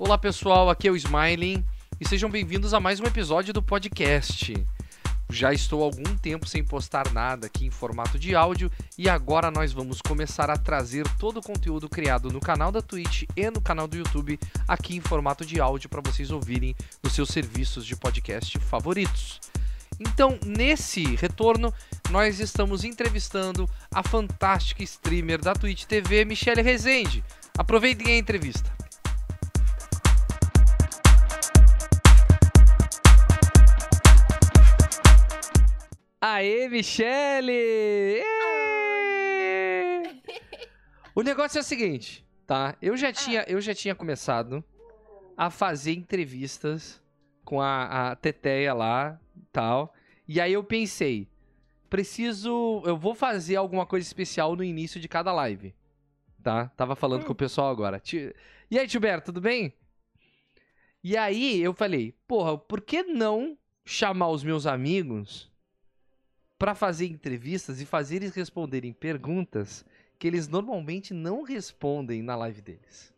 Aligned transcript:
Olá 0.00 0.16
pessoal, 0.16 0.70
aqui 0.70 0.86
é 0.86 0.92
o 0.92 0.96
Smiling 0.96 1.64
e 2.00 2.06
sejam 2.06 2.30
bem-vindos 2.30 2.72
a 2.72 2.78
mais 2.78 3.00
um 3.00 3.04
episódio 3.04 3.52
do 3.52 3.60
podcast. 3.60 4.54
Já 5.28 5.52
estou 5.52 5.82
há 5.82 5.86
algum 5.86 6.16
tempo 6.16 6.46
sem 6.46 6.62
postar 6.62 7.12
nada 7.12 7.48
aqui 7.48 7.66
em 7.66 7.70
formato 7.70 8.16
de 8.16 8.32
áudio 8.32 8.70
e 8.96 9.08
agora 9.08 9.50
nós 9.50 9.72
vamos 9.72 10.00
começar 10.00 10.50
a 10.50 10.56
trazer 10.56 11.04
todo 11.18 11.38
o 11.38 11.42
conteúdo 11.42 11.88
criado 11.88 12.30
no 12.30 12.38
canal 12.38 12.70
da 12.70 12.80
Twitch 12.80 13.24
e 13.36 13.50
no 13.50 13.60
canal 13.60 13.88
do 13.88 13.96
YouTube 13.96 14.38
aqui 14.68 14.94
em 14.94 15.00
formato 15.00 15.44
de 15.44 15.58
áudio 15.60 15.88
para 15.88 16.00
vocês 16.00 16.30
ouvirem 16.30 16.76
nos 17.02 17.12
seus 17.12 17.30
serviços 17.30 17.84
de 17.84 17.96
podcast 17.96 18.56
favoritos. 18.60 19.40
Então, 19.98 20.38
nesse 20.46 21.02
retorno, 21.16 21.74
nós 22.08 22.38
estamos 22.38 22.84
entrevistando 22.84 23.68
a 23.92 24.04
fantástica 24.04 24.84
streamer 24.84 25.42
da 25.42 25.54
Twitch 25.54 25.86
TV, 25.86 26.24
Michelle 26.24 26.62
Rezende. 26.62 27.24
Aproveitem 27.58 28.12
a 28.12 28.16
entrevista. 28.16 28.77
Aê, 36.20 36.68
Michele! 36.68 38.24
O 41.14 41.22
negócio 41.22 41.58
é 41.58 41.60
o 41.60 41.64
seguinte, 41.64 42.26
tá? 42.44 42.76
Eu 42.82 42.96
já 42.96 43.12
tinha, 43.12 43.44
eu 43.46 43.60
já 43.60 43.72
tinha 43.72 43.94
começado 43.94 44.64
a 45.36 45.48
fazer 45.48 45.92
entrevistas 45.92 47.00
com 47.44 47.60
a, 47.60 48.10
a 48.10 48.16
Teteia 48.16 48.74
lá, 48.74 49.20
tal. 49.52 49.94
E 50.26 50.40
aí 50.40 50.52
eu 50.52 50.64
pensei, 50.64 51.28
preciso, 51.88 52.82
eu 52.84 52.96
vou 52.96 53.14
fazer 53.14 53.54
alguma 53.54 53.86
coisa 53.86 54.04
especial 54.04 54.56
no 54.56 54.64
início 54.64 55.00
de 55.00 55.06
cada 55.06 55.32
live, 55.32 55.72
tá? 56.42 56.66
Tava 56.76 56.96
falando 56.96 57.24
com 57.24 57.32
o 57.32 57.36
pessoal 57.36 57.70
agora. 57.70 58.02
E 58.68 58.76
aí, 58.76 58.88
Gilberto, 58.88 59.26
tudo 59.26 59.40
bem? 59.40 59.72
E 61.02 61.16
aí 61.16 61.60
eu 61.60 61.72
falei, 61.72 62.12
porra, 62.26 62.58
por 62.58 62.80
que 62.80 63.04
não 63.04 63.56
chamar 63.84 64.30
os 64.30 64.42
meus 64.42 64.66
amigos 64.66 65.48
para 66.58 66.74
fazer 66.74 67.06
entrevistas 67.06 67.80
e 67.80 67.86
fazer 67.86 68.16
eles 68.16 68.34
responderem 68.34 68.92
perguntas 68.92 69.84
que 70.18 70.26
eles 70.26 70.48
normalmente 70.48 71.14
não 71.14 71.42
respondem 71.42 72.22
na 72.22 72.34
live 72.36 72.60
deles. 72.60 73.14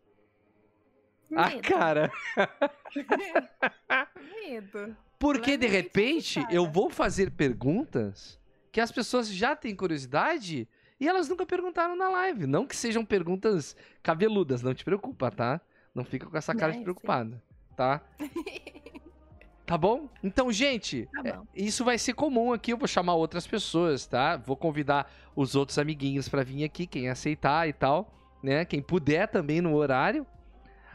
Ah, 1.35 1.49
Medo. 1.49 1.61
cara! 1.63 2.11
Medo. 4.45 4.95
Porque 5.17 5.57
de 5.57 5.67
repente 5.67 6.45
eu 6.49 6.69
vou 6.69 6.89
fazer 6.89 7.31
perguntas 7.31 8.39
que 8.71 8.79
as 8.81 8.91
pessoas 8.91 9.29
já 9.29 9.55
têm 9.55 9.75
curiosidade 9.75 10.67
e 10.99 11.07
elas 11.07 11.27
nunca 11.29 11.45
perguntaram 11.45 11.95
na 11.95 12.09
live. 12.09 12.45
Não 12.47 12.65
que 12.65 12.75
sejam 12.75 13.03
perguntas 13.05 13.75
cabeludas, 14.03 14.61
não 14.61 14.73
te 14.73 14.83
preocupa, 14.83 15.31
tá? 15.31 15.61
Não 15.93 16.03
fica 16.05 16.27
com 16.27 16.37
essa 16.37 16.53
cara 16.53 16.67
Né, 16.67 16.73
de 16.73 16.77
sim. 16.79 16.83
preocupada, 16.83 17.41
tá? 17.75 18.01
Tá 19.71 19.77
bom? 19.77 20.09
Então, 20.21 20.51
gente, 20.51 21.07
Tá 21.13 21.21
é, 21.23 21.31
bom. 21.31 21.47
isso 21.55 21.85
vai 21.85 21.97
ser 21.97 22.13
comum 22.13 22.51
aqui. 22.51 22.73
Eu 22.73 22.77
vou 22.77 22.89
chamar 22.89 23.13
outras 23.15 23.47
pessoas, 23.47 24.05
tá? 24.05 24.35
Vou 24.35 24.57
convidar 24.57 25.09
os 25.33 25.55
outros 25.55 25.79
amiguinhos 25.79 26.27
pra 26.27 26.43
vir 26.43 26.65
aqui, 26.65 26.85
quem 26.85 27.07
aceitar 27.07 27.69
e 27.69 27.71
tal, 27.71 28.13
né? 28.43 28.65
Quem 28.65 28.81
puder 28.81 29.29
também 29.29 29.61
no 29.61 29.73
horário. 29.73 30.27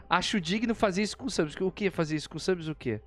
Acho 0.07 0.39
digno 0.39 0.75
fazer 0.75 1.01
isso 1.01 1.17
com 1.17 1.25
o 1.25 1.29
subs. 1.31 1.55
O 1.59 1.71
que 1.71 1.89
fazer 1.89 2.17
isso 2.17 2.29
com 2.29 2.37
o 2.37 2.39
subs? 2.39 2.67
O 2.67 2.75
quê? 2.75 3.01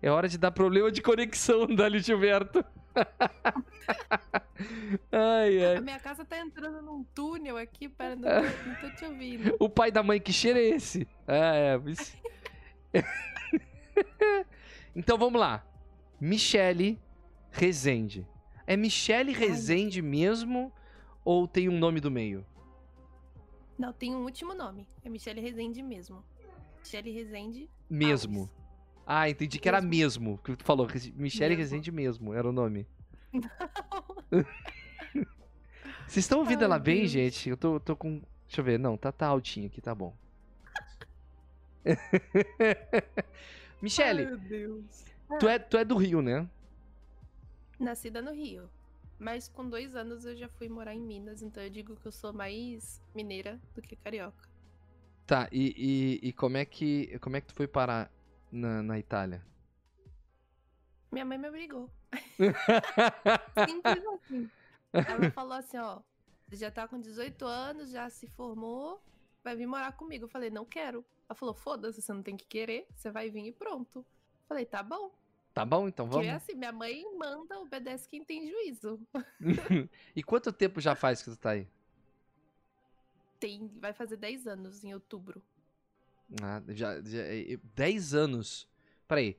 É 0.00 0.08
hora 0.12 0.28
de 0.28 0.38
dar 0.38 0.52
problema 0.52 0.92
de 0.92 1.02
conexão, 1.02 1.66
Dali 1.74 1.98
Gilberto. 1.98 2.64
ai, 5.10 5.64
A 5.64 5.70
ai. 5.72 5.80
minha 5.80 5.98
casa 5.98 6.24
tá 6.24 6.38
entrando 6.38 6.80
num 6.82 7.02
túnel 7.12 7.56
aqui, 7.56 7.88
pera, 7.88 8.14
não 8.14 8.22
tô, 8.22 8.68
não 8.68 8.74
tô 8.76 8.90
te 8.96 9.04
ouvindo. 9.04 9.56
O 9.58 9.68
pai 9.68 9.90
da 9.90 10.04
mãe, 10.04 10.20
que 10.20 10.32
cheiro 10.32 10.60
é 10.60 10.62
esse? 10.62 11.04
É, 11.26 11.74
é. 11.74 11.80
isso- 11.90 12.16
então 14.96 15.16
vamos 15.18 15.40
lá. 15.40 15.64
Michele 16.20 16.98
Rezende. 17.50 18.26
É 18.66 18.76
Michele 18.76 19.32
Rezende 19.32 20.02
mesmo 20.02 20.72
ou 21.24 21.46
tem 21.46 21.68
um 21.68 21.78
nome 21.78 22.00
do 22.00 22.10
meio? 22.10 22.44
Não, 23.78 23.92
tem 23.92 24.14
um 24.14 24.24
último 24.24 24.54
nome. 24.54 24.88
É 25.04 25.08
Michele 25.08 25.40
Rezende 25.40 25.82
mesmo. 25.82 26.24
Michele 26.80 27.10
Rezende. 27.12 27.70
Mesmo. 27.88 28.40
Alves. 28.40 28.56
Ah, 29.06 29.30
entendi 29.30 29.58
que 29.58 29.68
era 29.68 29.80
mesmo. 29.80 30.38
Que 30.38 30.56
tu 30.56 30.64
falou. 30.64 30.88
Michele 31.14 31.50
Mesmo. 31.50 31.62
Rezende 31.62 31.92
mesmo 31.92 32.32
era 32.32 32.48
o 32.48 32.52
nome. 32.52 32.86
Vocês 36.06 36.24
estão 36.24 36.38
ouvindo 36.40 36.60
Ai, 36.60 36.64
ela 36.64 36.78
bem, 36.78 37.00
Deus. 37.00 37.10
gente? 37.10 37.48
Eu 37.50 37.56
tô, 37.56 37.78
tô 37.78 37.94
com. 37.94 38.22
Deixa 38.46 38.60
eu 38.60 38.64
ver. 38.64 38.78
Não, 38.78 38.96
tá, 38.96 39.12
tá 39.12 39.26
altinho 39.26 39.66
aqui, 39.66 39.80
tá 39.80 39.94
bom. 39.94 40.16
Michele, 43.80 44.22
Ai, 44.22 44.26
meu 44.26 44.38
Deus. 44.38 45.04
tu 45.38 45.48
é, 45.48 45.58
tu 45.58 45.76
é 45.76 45.84
do 45.84 45.96
Rio, 45.96 46.22
né? 46.22 46.48
Nascida 47.78 48.22
no 48.22 48.32
Rio. 48.32 48.68
Mas 49.18 49.48
com 49.48 49.68
dois 49.68 49.94
anos 49.96 50.24
eu 50.24 50.36
já 50.36 50.48
fui 50.48 50.68
morar 50.68 50.94
em 50.94 51.00
Minas, 51.00 51.42
então 51.42 51.62
eu 51.62 51.70
digo 51.70 51.96
que 51.96 52.06
eu 52.06 52.12
sou 52.12 52.32
mais 52.32 53.02
mineira 53.14 53.60
do 53.74 53.80
que 53.80 53.96
carioca. 53.96 54.48
Tá, 55.26 55.48
e, 55.50 56.20
e, 56.22 56.28
e 56.28 56.32
como 56.32 56.56
é 56.56 56.64
que 56.64 57.18
como 57.18 57.36
é 57.36 57.40
que 57.40 57.48
tu 57.48 57.54
foi 57.54 57.66
parar 57.66 58.10
na, 58.52 58.82
na 58.82 58.98
Itália? 58.98 59.44
Minha 61.10 61.24
mãe 61.24 61.38
me 61.38 61.48
obrigou. 61.48 61.90
Simples 63.68 64.04
assim. 64.14 64.50
Ela 64.92 65.30
falou 65.30 65.54
assim, 65.54 65.78
ó, 65.78 66.00
você 66.48 66.56
já 66.56 66.70
tá 66.70 66.86
com 66.86 67.00
18 67.00 67.44
anos, 67.44 67.90
já 67.90 68.08
se 68.08 68.26
formou, 68.28 69.02
vai 69.42 69.56
vir 69.56 69.66
morar 69.66 69.92
comigo. 69.92 70.24
Eu 70.24 70.28
falei, 70.28 70.50
não 70.50 70.64
quero. 70.64 71.04
Ela 71.28 71.34
falou, 71.36 71.54
foda-se, 71.54 72.00
você 72.00 72.12
não 72.12 72.22
tem 72.22 72.36
que 72.36 72.46
querer, 72.46 72.86
você 72.94 73.10
vai 73.10 73.28
vir 73.30 73.46
e 73.46 73.52
pronto. 73.52 74.04
Falei, 74.48 74.64
tá 74.64 74.82
bom. 74.82 75.10
Tá 75.52 75.64
bom, 75.64 75.88
então 75.88 76.08
Porque 76.08 76.26
é 76.26 76.30
vamos. 76.30 76.42
assim, 76.42 76.54
minha 76.54 76.70
mãe 76.70 77.04
manda, 77.16 77.58
obedece 77.58 78.08
quem 78.08 78.22
tem 78.22 78.48
juízo. 78.48 79.00
e 80.14 80.22
quanto 80.22 80.52
tempo 80.52 80.80
já 80.80 80.94
faz 80.94 81.22
que 81.22 81.30
tu 81.30 81.36
tá 81.36 81.50
aí? 81.50 81.66
Tem, 83.40 83.68
vai 83.80 83.92
fazer 83.92 84.16
10 84.16 84.46
anos 84.46 84.84
em 84.84 84.94
outubro. 84.94 85.42
Ah, 86.42 86.62
já, 86.68 87.00
já, 87.02 87.22
é, 87.22 87.56
10 87.74 88.14
anos. 88.14 88.68
Peraí. 89.08 89.36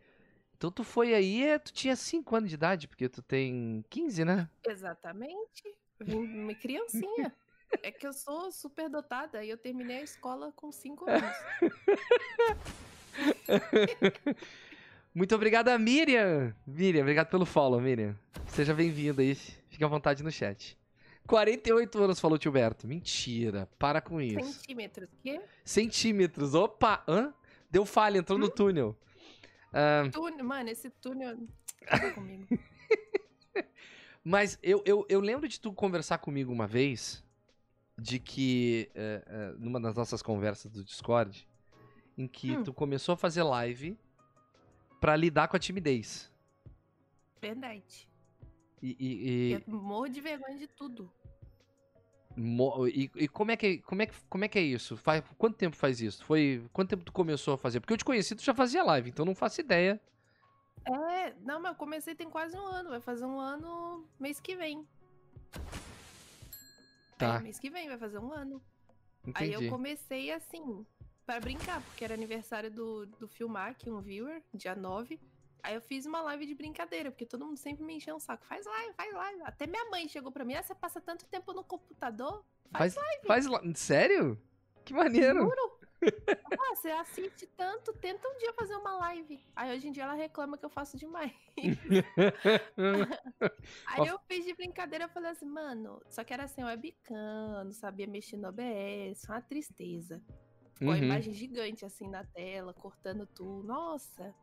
Então 0.58 0.72
tu 0.72 0.84
foi 0.84 1.14
aí, 1.14 1.44
é, 1.44 1.60
tu 1.60 1.72
tinha 1.72 1.96
5 1.96 2.36
anos 2.36 2.50
de 2.50 2.56
idade, 2.56 2.88
porque 2.88 3.08
tu 3.08 3.22
tem 3.22 3.86
15, 3.90 4.26
né? 4.26 4.50
Exatamente. 4.66 5.64
Uma 6.00 6.54
criancinha. 6.56 7.34
É 7.84 7.92
que 7.92 8.08
eu 8.08 8.14
sou 8.14 8.52
super 8.52 8.90
dotada 8.90 9.44
e 9.44 9.50
eu 9.50 9.58
terminei 9.58 9.98
a 9.98 10.04
escola 10.04 10.52
com 10.56 10.72
5 10.72 11.06
anos. 11.10 11.36
Muito 15.14 15.36
obrigado, 15.36 15.78
Miriam. 15.80 16.56
Miriam, 16.66 17.02
obrigado 17.02 17.30
pelo 17.30 17.46
follow, 17.46 17.82
Miriam. 17.82 18.16
Seja 18.48 18.74
bem-vinda 18.74 19.22
aí. 19.22 19.36
Fique 19.36 19.84
à 19.84 19.88
vontade 19.88 20.24
no 20.24 20.32
chat. 20.32 20.78
48 21.28 22.02
anos, 22.02 22.20
falou 22.20 22.36
o 22.36 22.40
tio 22.40 22.52
Berto. 22.52 22.88
Mentira, 22.88 23.68
para 23.78 24.00
com 24.00 24.22
isso. 24.22 24.54
Centímetros. 24.54 25.10
Que? 25.22 25.42
Centímetros, 25.64 26.56
opa! 26.56 27.04
Hã? 27.08 27.34
Deu 27.70 27.86
falha, 27.86 28.18
entrou 28.18 28.40
no 28.40 28.50
túnel. 28.50 28.98
Ah, 29.74 30.04
Túnel. 30.12 30.46
Mano, 30.46 30.70
esse 30.70 30.90
túnel. 30.90 31.38
Comigo. 32.16 32.48
mas 34.24 34.58
eu, 34.64 34.82
eu, 34.86 35.06
eu 35.10 35.20
lembro 35.20 35.48
de 35.48 35.60
tu 35.60 35.74
conversar 35.74 36.18
comigo 36.20 36.52
uma 36.52 36.66
vez, 36.66 37.24
de 37.98 38.20
que, 38.20 38.90
é, 38.94 39.24
é, 39.26 39.52
numa 39.58 39.80
das 39.80 39.96
nossas 39.96 40.22
conversas 40.22 40.72
do 40.72 40.84
Discord, 40.84 41.48
em 42.18 42.28
que 42.28 42.58
Hum. 42.58 42.64
tu 42.64 42.74
começou 42.74 43.14
a 43.14 43.18
fazer 43.18 43.44
live 43.44 43.98
pra 45.00 45.16
lidar 45.16 45.48
com 45.48 45.56
a 45.56 45.60
timidez. 45.60 46.32
Verdade. 47.42 48.08
E, 48.82 48.96
e- 49.00 49.30
e- 49.30 49.64
Eu 49.68 49.74
morro 49.80 50.08
de 50.08 50.22
vergonha 50.22 50.58
de 50.58 50.68
tudo. 50.68 51.12
Mo- 52.36 52.88
E, 52.88 53.10
e 53.16 53.28
como, 53.28 53.50
é 53.52 53.58
que, 53.58 53.80
como, 53.80 54.02
é 54.04 54.06
que, 54.06 54.14
como 54.30 54.46
é 54.46 54.48
que 54.48 54.60
é 54.60 54.62
isso? 54.62 54.96
Faz, 54.96 55.24
quanto 55.38 55.58
tempo 55.58 55.76
faz 55.76 56.00
isso? 56.02 56.24
Foi 56.24 56.64
Quanto 56.72 56.90
tempo 56.90 57.04
tu 57.04 57.12
começou 57.12 57.56
a 57.56 57.58
fazer? 57.58 57.80
Porque 57.80 57.94
eu 57.94 57.98
te 57.98 58.06
conheci, 58.06 58.36
tu 58.36 58.44
já 58.44 58.54
fazia 58.54 58.84
live, 58.84 59.10
então 59.10 59.26
não 59.26 59.34
faço 59.34 59.60
ideia. 59.62 60.00
É, 60.86 61.34
não, 61.42 61.60
mas 61.60 61.72
eu 61.72 61.78
comecei 61.78 62.14
tem 62.14 62.30
quase 62.30 62.56
um 62.56 62.66
ano. 62.66 62.90
Vai 62.90 63.02
fazer 63.02 63.26
um 63.26 63.40
ano 63.40 64.08
mês 64.20 64.40
que 64.40 64.56
vem. 64.56 64.88
Tá, 67.18 67.40
mês 67.40 67.60
que 67.60 67.70
vem 67.70 67.88
vai 67.88 67.98
fazer 67.98 68.20
um 68.20 68.32
ano. 68.32 68.62
entendi. 69.26 69.38
Aí 69.38 69.54
eu 69.54 69.70
comecei 69.70 70.32
assim, 70.32 70.86
pra 71.26 71.40
brincar, 71.40 71.82
porque 71.82 72.04
era 72.04 72.14
aniversário 72.14 72.70
do, 72.72 73.06
do 73.06 73.28
Filmac, 73.28 73.90
um 73.90 74.00
viewer, 74.02 74.42
dia 74.54 74.76
9. 74.76 75.20
Aí 75.64 75.74
eu 75.76 75.82
fiz 75.82 76.06
uma 76.06 76.22
live 76.22 76.46
de 76.46 76.54
brincadeira, 76.56 77.12
porque 77.12 77.26
todo 77.26 77.46
mundo 77.46 77.58
sempre 77.58 77.84
me 77.84 77.96
encheu 77.96 78.16
um 78.16 78.20
saco. 78.20 78.46
Faz 78.46 78.66
live, 78.66 78.94
faz 78.94 79.14
live. 79.14 79.42
Até 79.44 79.68
minha 79.68 79.90
mãe 79.90 80.08
chegou 80.08 80.32
pra 80.32 80.46
mim, 80.46 80.54
ah, 80.54 80.64
você 80.64 80.74
passa 80.76 81.02
tanto 81.02 81.26
tempo 81.26 81.52
no 81.52 81.64
computador? 81.64 82.46
Faz, 82.72 82.96
faz 83.26 83.46
li- 83.46 83.76
Sério? 83.76 84.40
Que 84.86 84.94
maneiro. 84.94 85.42
Juro? 85.42 85.77
Ah, 86.04 86.76
você 86.76 86.90
assiste 86.92 87.48
tanto, 87.48 87.94
tenta 87.94 88.28
um 88.28 88.38
dia 88.38 88.54
fazer 88.54 88.76
uma 88.76 88.96
live. 88.98 89.40
Aí 89.56 89.76
hoje 89.76 89.88
em 89.88 89.92
dia 89.92 90.04
ela 90.04 90.14
reclama 90.14 90.58
que 90.58 90.66
eu 90.66 90.70
faço 90.70 90.98
demais. 90.98 91.32
Aí 93.88 94.08
eu 94.08 94.20
fiz 94.28 94.46
de 94.46 94.54
brincadeira, 94.56 95.06
eu 95.06 95.10
falei 95.10 95.32
assim, 95.32 95.46
mano, 95.46 96.02
só 96.10 96.24
que 96.24 96.34
era 96.34 96.44
assim, 96.44 96.64
webcam, 96.64 97.64
não 97.66 97.72
sabia 97.72 98.08
mexer 98.08 98.38
no 98.38 98.50
OBS, 98.50 99.26
uma 99.28 99.42
tristeza. 99.42 100.22
Com 100.80 100.92
a 100.92 100.96
Uhum. 100.96 101.04
imagem 101.04 101.34
gigante 101.34 101.86
assim 101.86 102.08
na 102.08 102.24
tela, 102.24 102.74
cortando 102.74 103.26
tudo. 103.26 103.68
Nossa. 103.68 104.34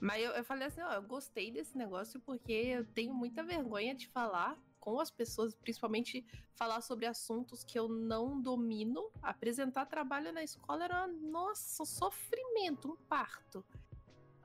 Mas 0.00 0.22
eu, 0.22 0.32
eu 0.32 0.44
falei 0.44 0.66
assim, 0.66 0.80
ó, 0.80 0.94
eu 0.94 1.02
gostei 1.02 1.50
desse 1.52 1.76
negócio 1.76 2.20
porque 2.20 2.52
eu 2.52 2.84
tenho 2.86 3.14
muita 3.14 3.42
vergonha 3.42 3.94
de 3.94 4.08
falar 4.08 4.58
com 4.82 4.98
as 4.98 5.12
pessoas, 5.12 5.54
principalmente 5.54 6.26
falar 6.56 6.80
sobre 6.80 7.06
assuntos 7.06 7.62
que 7.62 7.78
eu 7.78 7.88
não 7.88 8.42
domino. 8.42 9.12
Apresentar 9.22 9.86
trabalho 9.86 10.32
na 10.32 10.42
escola 10.42 10.84
era, 10.84 11.06
nossa, 11.06 11.84
um 11.84 11.86
sofrimento, 11.86 12.90
um 12.90 12.96
parto. 12.96 13.64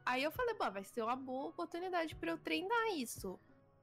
Aí 0.06 0.22
eu 0.24 0.32
falei, 0.32 0.54
bom, 0.54 0.70
vai 0.72 0.84
ser 0.84 1.02
uma 1.02 1.16
boa 1.16 1.48
oportunidade 1.48 2.16
para 2.16 2.30
eu 2.30 2.38
treinar 2.38 2.96
isso. 2.96 3.40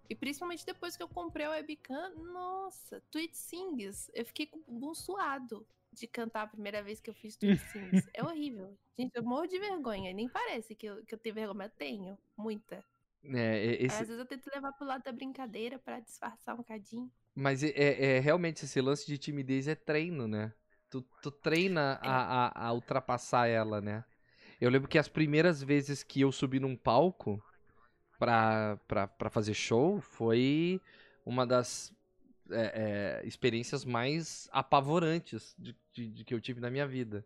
E 0.08 0.14
principalmente 0.14 0.64
depois 0.64 0.96
que 0.96 1.02
eu 1.02 1.08
comprei 1.08 1.44
a 1.44 1.50
webcam, 1.50 2.14
nossa, 2.32 3.02
Tweet 3.10 3.36
Sings, 3.36 4.08
eu 4.14 4.24
fiquei 4.24 4.46
com 4.46 4.58
o 4.58 4.62
bumbum 4.62 4.94
suado 4.94 5.66
de 5.92 6.06
cantar 6.06 6.42
a 6.42 6.46
primeira 6.46 6.84
vez 6.84 7.00
que 7.00 7.10
eu 7.10 7.14
fiz 7.14 7.36
Tweet 7.36 7.58
Sings. 7.72 8.08
é 8.14 8.22
horrível. 8.22 8.78
Gente, 8.96 9.16
eu 9.16 9.24
morro 9.24 9.48
de 9.48 9.58
vergonha. 9.58 10.12
Nem 10.12 10.28
parece 10.28 10.76
que 10.76 10.86
eu, 10.86 11.04
que 11.04 11.14
eu 11.14 11.18
tenho 11.18 11.34
vergonha, 11.34 11.58
mas 11.58 11.72
tenho. 11.72 12.16
Muita. 12.36 12.84
É, 13.26 13.66
é, 13.66 13.82
esse- 13.84 14.02
às 14.02 14.08
vezes 14.08 14.18
eu 14.18 14.26
tento 14.26 14.46
levar 14.54 14.72
pro 14.72 14.86
lado 14.86 15.02
da 15.02 15.12
brincadeira 15.12 15.78
pra 15.78 16.00
disfarçar 16.00 16.58
um 16.58 16.62
cadinho. 16.62 17.10
Mas 17.34 17.62
é, 17.62 17.70
é- 18.16 18.18
realmente 18.20 18.64
esse 18.64 18.80
lance 18.80 19.06
de 19.06 19.16
timidez 19.18 19.66
é 19.66 19.74
treino, 19.74 20.28
né? 20.28 20.52
Tu, 20.90 21.00
tu 21.22 21.30
treina 21.30 21.98
É. 22.02 22.06
a, 22.06 22.16
a, 22.46 22.66
a 22.68 22.72
ultrapassar 22.72 23.46
ela, 23.48 23.80
né? 23.80 24.04
Eu 24.60 24.70
lembro 24.70 24.88
que 24.88 24.98
as 24.98 25.08
primeiras 25.08 25.62
vezes 25.62 26.02
que 26.02 26.20
eu 26.20 26.30
subi 26.30 26.60
num 26.60 26.76
palco 26.76 27.42
pra, 28.18 28.78
pra, 28.86 29.06
pra 29.08 29.30
fazer 29.30 29.54
show 29.54 30.00
foi 30.00 30.80
uma 31.24 31.46
das 31.46 31.92
é, 32.50 33.20
é, 33.22 33.26
experiências 33.26 33.84
mais 33.84 34.48
apavorantes 34.52 35.54
de, 35.58 35.74
de- 35.92 36.10
de 36.10 36.24
que 36.24 36.34
eu 36.34 36.40
tive 36.40 36.60
na 36.60 36.70
minha 36.70 36.86
vida. 36.86 37.24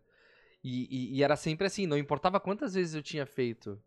E, 0.63 0.87
e- 0.89 1.17
e 1.17 1.23
era 1.23 1.35
sempre 1.35 1.67
assim, 1.67 1.85
não 1.85 1.97
importava 1.97 2.39
quantas 2.39 2.73
vezes 2.73 2.95
eu 2.95 3.03
tinha 3.03 3.25
feito. 3.25 3.81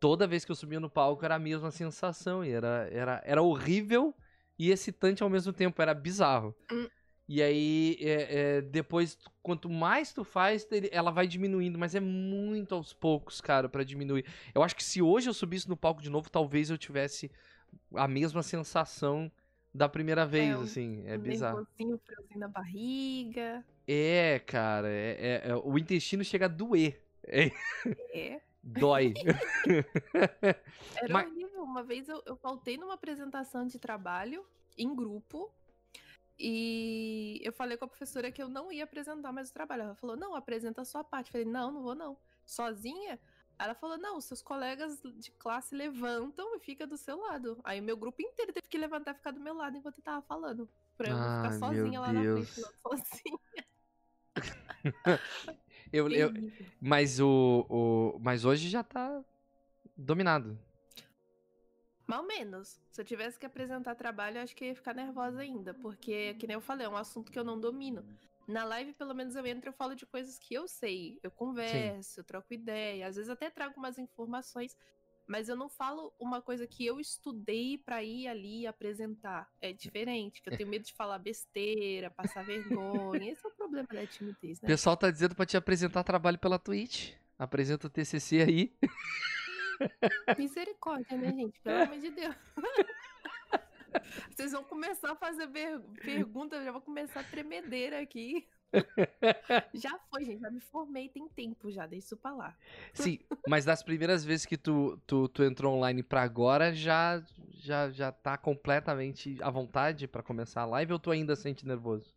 Toda 0.00 0.26
vez 0.26 0.44
que 0.44 0.50
eu 0.50 0.56
subia 0.56 0.80
no 0.80 0.88
palco 0.90 1.24
era 1.24 1.34
a 1.36 1.38
mesma 1.38 1.70
sensação. 1.70 2.44
E 2.44 2.50
era, 2.50 2.88
era, 2.90 3.22
era 3.24 3.42
horrível 3.42 4.14
e 4.58 4.70
excitante 4.70 5.22
ao 5.22 5.28
mesmo 5.30 5.52
tempo. 5.52 5.80
Era 5.80 5.94
bizarro. 5.94 6.54
Hum. 6.72 6.88
E 7.28 7.40
aí, 7.40 7.96
é, 8.00 8.56
é, 8.56 8.60
depois, 8.60 9.16
quanto 9.40 9.70
mais 9.70 10.12
tu 10.12 10.24
faz, 10.24 10.66
ela 10.90 11.12
vai 11.12 11.28
diminuindo. 11.28 11.78
Mas 11.78 11.94
é 11.94 12.00
muito 12.00 12.74
aos 12.74 12.92
poucos, 12.92 13.40
cara, 13.40 13.68
pra 13.68 13.84
diminuir. 13.84 14.24
Eu 14.52 14.62
acho 14.64 14.74
que 14.74 14.82
se 14.82 15.00
hoje 15.00 15.28
eu 15.30 15.34
subisse 15.34 15.68
no 15.68 15.76
palco 15.76 16.02
de 16.02 16.10
novo, 16.10 16.28
talvez 16.28 16.70
eu 16.70 16.76
tivesse 16.78 17.30
a 17.94 18.08
mesma 18.08 18.42
sensação 18.42 19.30
da 19.72 19.88
primeira 19.88 20.26
vez, 20.26 20.58
um- 20.58 20.62
assim. 20.62 21.02
É 21.06 21.16
um 21.16 21.20
bizarro. 21.20 21.60
um 21.60 21.98
friozinho 21.98 22.40
na 22.40 22.48
barriga. 22.48 23.64
É, 23.86 24.40
cara, 24.40 24.88
é, 24.88 25.16
é- 25.44 25.50
é- 25.50 25.54
o 25.56 25.78
intestino 25.78 26.24
chega 26.24 26.46
a 26.46 26.48
doer. 26.48 27.00
É, 27.32 27.52
É. 28.12 28.40
dói. 28.62 29.14
Era 30.96 31.12
Mas- 31.12 31.30
horrível. 31.30 31.62
Uma 31.62 31.82
vez 31.82 32.08
eu, 32.08 32.22
eu 32.26 32.36
faltei 32.36 32.76
numa 32.76 32.94
apresentação 32.94 33.66
de 33.66 33.78
trabalho 33.78 34.44
em 34.76 34.94
grupo. 34.94 35.52
E 36.38 37.38
eu 37.44 37.52
falei 37.52 37.76
com 37.76 37.84
a 37.84 37.88
professora 37.88 38.32
que 38.32 38.42
eu 38.42 38.48
não 38.48 38.72
ia 38.72 38.84
apresentar 38.84 39.30
mais 39.30 39.50
o 39.50 39.52
trabalho. 39.52 39.82
Ela 39.82 39.94
falou: 39.94 40.16
não, 40.16 40.34
apresenta 40.34 40.80
a 40.80 40.84
sua 40.84 41.04
parte. 41.04 41.28
Eu 41.28 41.32
falei: 41.32 41.46
não, 41.46 41.70
não 41.70 41.82
vou 41.82 41.94
não. 41.94 42.16
Sozinha? 42.46 43.20
Ela 43.58 43.74
falou: 43.74 43.98
não, 43.98 44.20
seus 44.22 44.40
colegas 44.40 44.98
de 45.02 45.30
classe 45.32 45.74
levantam 45.74 46.56
e 46.56 46.60
fica 46.60 46.86
do 46.86 46.96
seu 46.96 47.18
lado. 47.20 47.60
Aí 47.62 47.78
o 47.78 47.82
meu 47.82 47.96
grupo 47.96 48.22
inteiro 48.22 48.52
teve 48.54 48.66
que 48.68 48.78
levantar 48.78 49.12
e 49.12 49.14
ficar 49.14 49.32
do 49.32 49.40
meu 49.40 49.54
lado 49.54 49.76
enquanto 49.76 49.98
eu 49.98 50.02
tava 50.04 50.22
falando. 50.22 50.68
Pra 50.96 51.10
eu 51.10 51.16
não 51.16 51.22
Ai, 51.22 51.52
ficar 51.52 51.58
sozinha 51.58 52.00
lá 52.00 52.12
na 52.12 52.22
Deus. 52.22 52.48
frente, 52.48 52.70
falando 52.82 53.04
sozinha. 53.04 53.38
Eu, 55.92 56.08
eu- 56.10 56.32
mas 56.80 57.18
o, 57.20 57.66
o- 57.68 58.18
mas 58.20 58.44
hoje 58.44 58.68
já 58.68 58.82
tá 58.82 59.22
dominado. 59.96 60.58
Mal 62.06 62.24
menos. 62.24 62.80
Se 62.90 63.00
eu 63.00 63.04
tivesse 63.04 63.38
que 63.38 63.46
apresentar 63.46 63.94
trabalho, 63.94 64.38
eu 64.38 64.42
acho 64.42 64.54
que 64.56 64.64
eu 64.64 64.68
ia 64.68 64.74
ficar 64.74 64.94
nervosa 64.94 65.40
ainda. 65.40 65.72
Porque, 65.74 66.34
que 66.34 66.46
nem 66.46 66.54
eu 66.54 66.60
falei, 66.60 66.86
é 66.86 66.90
um 66.90 66.96
assunto 66.96 67.30
que 67.30 67.38
eu 67.38 67.44
não 67.44 67.58
domino. 67.58 68.04
Na 68.48 68.64
live, 68.64 68.92
pelo 68.94 69.14
menos, 69.14 69.36
eu 69.36 69.46
entro 69.46 69.70
e 69.70 69.72
falo 69.72 69.94
de 69.94 70.04
coisas 70.06 70.36
que 70.36 70.52
eu 70.54 70.66
sei. 70.66 71.20
Eu 71.22 71.30
converso, 71.30 72.18
eu 72.18 72.24
troco 72.24 72.52
ideia. 72.52 73.06
Às 73.06 73.14
vezes 73.14 73.30
até 73.30 73.48
trago 73.48 73.74
umas 73.76 73.96
informações. 73.96 74.76
Mas 75.30 75.48
eu 75.48 75.54
não 75.54 75.68
falo 75.68 76.12
uma 76.18 76.42
coisa 76.42 76.66
que 76.66 76.84
eu 76.84 76.98
estudei 76.98 77.78
pra 77.78 78.02
ir 78.02 78.26
ali 78.26 78.66
apresentar. 78.66 79.48
É 79.60 79.72
diferente, 79.72 80.42
que 80.42 80.50
eu 80.50 80.56
tenho 80.56 80.68
medo 80.68 80.84
de 80.84 80.92
falar 80.92 81.20
besteira, 81.20 82.10
passar 82.10 82.44
vergonha. 82.44 83.30
Esse 83.30 83.46
é 83.46 83.48
o 83.48 83.52
problema 83.52 83.86
da 83.92 84.04
timidez, 84.08 84.58
O 84.58 84.62
né? 84.62 84.66
pessoal 84.66 84.96
tá 84.96 85.08
dizendo 85.08 85.36
pra 85.36 85.46
te 85.46 85.56
apresentar 85.56 86.02
trabalho 86.02 86.36
pela 86.36 86.58
Twitch. 86.58 87.12
Apresenta 87.38 87.86
o 87.86 87.90
TCC 87.90 88.40
aí. 88.42 88.74
Misericórdia, 90.36 91.16
né, 91.16 91.32
gente? 91.32 91.60
Pelo 91.60 91.82
amor 91.84 91.98
de 92.00 92.10
Deus. 92.10 92.34
Vocês 94.30 94.52
vão 94.52 94.64
começar 94.64 95.12
a 95.12 95.16
fazer 95.16 95.46
per- 95.48 95.80
perguntas, 96.04 96.58
eu 96.58 96.64
já 96.66 96.72
vou 96.72 96.80
começar 96.80 97.20
a 97.20 97.24
tremedeira 97.24 98.00
aqui. 98.00 98.48
Já 99.74 99.98
foi, 100.10 100.24
gente. 100.24 100.40
Já 100.40 100.50
me 100.50 100.60
formei, 100.60 101.08
tem 101.08 101.28
tempo 101.28 101.70
já, 101.70 101.86
deixa 101.86 102.06
isso 102.06 102.16
pra 102.16 102.32
lá. 102.32 102.56
Sim, 102.94 103.18
mas 103.48 103.64
das 103.64 103.82
primeiras 103.82 104.24
vezes 104.24 104.46
que 104.46 104.56
tu, 104.56 105.00
tu, 105.06 105.28
tu 105.28 105.42
entrou 105.42 105.74
online 105.76 106.02
pra 106.02 106.22
agora, 106.22 106.74
já, 106.74 107.22
já, 107.50 107.90
já 107.90 108.12
tá 108.12 108.36
completamente 108.36 109.36
à 109.42 109.50
vontade 109.50 110.06
pra 110.06 110.22
começar 110.22 110.62
a 110.62 110.66
live 110.66 110.92
ou 110.92 110.98
tu 110.98 111.10
ainda 111.10 111.34
sente 111.36 111.66
nervoso? 111.66 112.14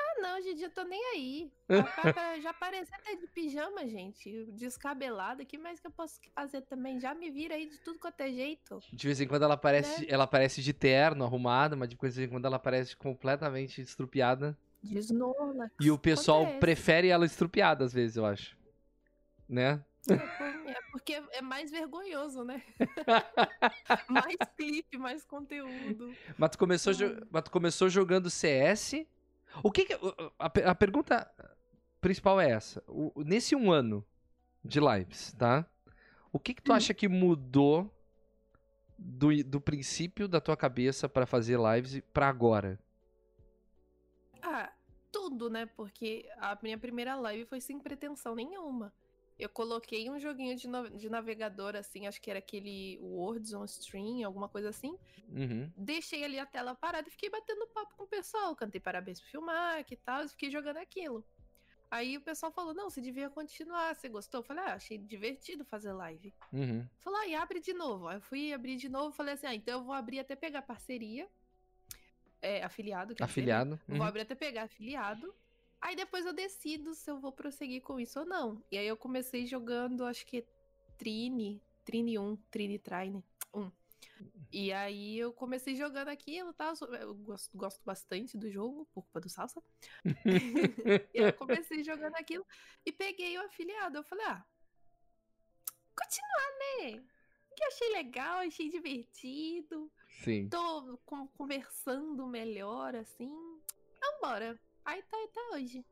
Ah, 0.00 0.20
não, 0.22 0.40
gente, 0.42 0.62
eu 0.62 0.70
tô 0.70 0.82
nem 0.84 1.02
aí. 1.14 1.52
Já 1.68 2.12
pa- 2.12 2.38
Já 2.40 2.54
parece 2.54 2.94
até 2.94 3.14
de 3.14 3.26
pijama, 3.26 3.86
gente. 3.86 4.46
Descabelada. 4.52 5.42
O 5.42 5.46
que 5.46 5.58
mais 5.58 5.78
que 5.80 5.86
eu 5.86 5.90
posso 5.90 6.18
fazer 6.34 6.62
também? 6.62 6.98
Já 6.98 7.14
me 7.14 7.30
vira 7.30 7.54
aí 7.54 7.68
de 7.68 7.78
tudo 7.78 7.98
quanto 7.98 8.20
é 8.22 8.30
jeito. 8.32 8.80
De 8.92 9.06
vez 9.06 9.20
em 9.20 9.28
quando 9.28 9.42
ela 9.42 9.54
aparece, 9.54 10.06
ela 10.08 10.24
aparece 10.24 10.62
de 10.62 10.72
terno, 10.72 11.24
arrumada, 11.24 11.76
mas 11.76 11.88
de 11.88 11.96
vez 11.96 12.18
em 12.18 12.28
quando 12.28 12.46
ela 12.46 12.56
aparece 12.56 12.96
completamente 12.96 13.80
estrupiada. 13.82 14.56
E 15.80 15.90
o 15.90 15.98
pessoal 15.98 16.42
Acontece. 16.42 16.60
prefere 16.60 17.08
ela 17.08 17.24
estrupiada 17.26 17.84
às 17.84 17.92
vezes, 17.92 18.16
eu 18.16 18.24
acho. 18.26 18.56
Né? 19.48 19.84
É 20.10 20.80
porque 20.90 21.14
é 21.32 21.42
mais 21.42 21.70
vergonhoso, 21.70 22.44
né? 22.44 22.62
mais 24.08 24.36
clipe, 24.56 24.96
mais 24.98 25.24
conteúdo. 25.24 26.14
Mas 26.36 26.50
tu 26.50 26.58
começou, 26.58 26.92
Hum. 26.94 27.20
mas 27.30 27.42
tu 27.42 27.50
começou 27.50 27.88
jogando 27.88 28.30
CS. 28.30 29.06
O 29.62 29.70
que, 29.72 29.84
que 29.86 29.94
a, 30.38 30.46
a 30.70 30.74
pergunta 30.74 31.30
principal 32.00 32.40
é 32.40 32.50
essa? 32.50 32.82
O- 32.86 33.12
nesse 33.24 33.56
um 33.56 33.70
ano 33.72 34.04
de 34.64 34.80
lives, 34.80 35.32
tá? 35.32 35.66
O 36.32 36.38
que 36.38 36.54
que 36.54 36.62
tu 36.62 36.72
Hum. 36.72 36.76
acha 36.76 36.92
que 36.94 37.08
mudou 37.08 37.90
do, 38.98 39.28
do 39.44 39.60
princípio 39.60 40.28
da 40.28 40.40
tua 40.40 40.56
cabeça 40.56 41.08
pra 41.08 41.26
fazer 41.26 41.58
lives 41.58 42.00
pra 42.12 42.28
agora? 42.28 42.78
Ah, 44.42 44.72
tudo, 45.10 45.48
né? 45.50 45.66
Porque 45.66 46.28
a 46.36 46.58
minha 46.62 46.78
primeira 46.78 47.14
live 47.16 47.44
foi 47.46 47.60
sem 47.60 47.78
pretensão 47.78 48.34
nenhuma. 48.34 48.92
Eu 49.38 49.48
coloquei 49.48 50.10
um 50.10 50.18
joguinho 50.18 50.56
de, 50.56 50.66
de 50.96 51.08
navegador, 51.08 51.76
assim, 51.76 52.08
acho 52.08 52.20
que 52.20 52.28
era 52.28 52.40
aquele 52.40 52.98
Words 53.00 53.54
on 53.54 53.64
Stream, 53.64 54.26
alguma 54.26 54.48
coisa 54.48 54.70
assim. 54.70 54.98
Uhum. 55.28 55.70
Deixei 55.76 56.24
ali 56.24 56.40
a 56.40 56.46
tela 56.46 56.74
parada 56.74 57.06
e 57.06 57.10
fiquei 57.10 57.30
batendo 57.30 57.68
papo 57.68 57.94
com 57.96 58.02
o 58.02 58.08
pessoal. 58.08 58.56
Cantei 58.56 58.80
parabéns 58.80 59.20
pro 59.20 59.30
filmar 59.30 59.84
e 59.88 59.96
tal, 59.96 60.24
e 60.24 60.28
fiquei 60.28 60.50
jogando 60.50 60.78
aquilo. 60.78 61.24
Aí 61.90 62.16
o 62.16 62.20
pessoal 62.20 62.52
falou: 62.52 62.74
não, 62.74 62.90
você 62.90 63.00
devia 63.00 63.30
continuar, 63.30 63.94
você 63.94 64.08
gostou? 64.08 64.40
Eu 64.40 64.44
falei: 64.44 64.64
ah, 64.64 64.74
achei 64.74 64.98
divertido 64.98 65.64
fazer 65.64 65.92
live. 65.92 66.34
Uhum. 66.52 66.84
Falou, 66.98 67.20
aí 67.20 67.34
abre 67.34 67.60
de 67.60 67.72
novo. 67.72 68.08
Aí 68.08 68.16
eu 68.16 68.20
fui 68.20 68.52
abrir 68.52 68.76
de 68.76 68.88
novo, 68.88 69.12
falei 69.12 69.34
assim, 69.34 69.46
ah, 69.46 69.54
então 69.54 69.78
eu 69.78 69.84
vou 69.84 69.94
abrir 69.94 70.18
até 70.18 70.34
pegar 70.34 70.62
parceria. 70.62 71.28
É, 72.40 72.62
afiliado, 72.62 73.14
dizer, 73.14 73.24
né? 73.24 73.24
Afiliado. 73.24 73.80
Vou 73.88 73.96
Uhum. 73.98 74.04
abrir 74.04 74.22
até 74.22 74.34
pegar 74.34 74.62
afiliado. 74.64 75.34
Aí 75.80 75.94
depois 75.94 76.26
eu 76.26 76.32
decido 76.32 76.94
se 76.94 77.10
eu 77.10 77.18
vou 77.20 77.32
prosseguir 77.32 77.82
com 77.82 77.98
isso 78.00 78.18
ou 78.20 78.26
não. 78.26 78.62
E 78.70 78.76
aí 78.78 78.86
eu 78.86 78.96
comecei 78.96 79.46
jogando, 79.46 80.04
acho 80.04 80.26
que 80.26 80.44
Trine, 80.96 81.62
Trine 81.84 82.18
1, 82.18 82.36
Trine 82.50 82.78
Trine 82.78 83.24
1. 83.54 83.70
E 84.50 84.72
aí 84.72 85.18
eu 85.18 85.32
comecei 85.32 85.76
jogando 85.76 86.08
aquilo, 86.08 86.52
tá? 86.52 86.72
Eu 87.00 87.14
gosto, 87.14 87.56
gosto 87.56 87.80
bastante 87.84 88.36
do 88.36 88.50
jogo, 88.50 88.86
por 88.92 89.02
culpa 89.02 89.20
do 89.20 89.28
Salsa. 89.28 89.62
e 91.14 91.18
eu 91.18 91.32
comecei 91.34 91.84
jogando 91.84 92.14
aquilo 92.16 92.44
e 92.84 92.90
peguei 92.90 93.36
o 93.38 93.42
afiliado. 93.44 93.98
Eu 93.98 94.02
falei, 94.04 94.24
ah, 94.26 94.44
continuar, 95.94 96.50
né? 96.60 97.04
Que 97.56 97.62
eu 97.64 97.68
achei 97.68 97.92
legal, 97.92 98.38
achei 98.38 98.68
divertido 98.68 99.90
Sim. 100.24 100.48
tô 100.48 100.98
con- 101.04 101.28
conversando 101.36 102.26
melhor, 102.26 102.94
assim. 102.96 103.30
Vambora. 104.00 104.58
Aí 104.84 105.02
tá 105.02 105.16
até 105.24 105.56
hoje. 105.56 105.84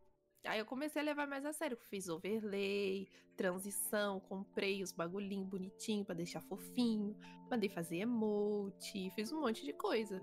Aí 0.44 0.58
eu 0.58 0.64
comecei 0.66 1.02
a 1.02 1.04
levar 1.04 1.26
mais 1.26 1.44
a 1.44 1.52
sério. 1.52 1.76
Fiz 1.76 2.08
overlay, 2.08 3.08
transição, 3.36 4.20
comprei 4.20 4.82
os 4.82 4.92
bagulhinhos 4.92 5.48
bonitinhos 5.48 6.06
pra 6.06 6.14
deixar 6.14 6.40
fofinho. 6.42 7.16
Mandei 7.50 7.68
fazer 7.68 7.98
emote, 7.98 9.10
fiz 9.10 9.32
um 9.32 9.40
monte 9.40 9.64
de 9.64 9.72
coisa. 9.72 10.22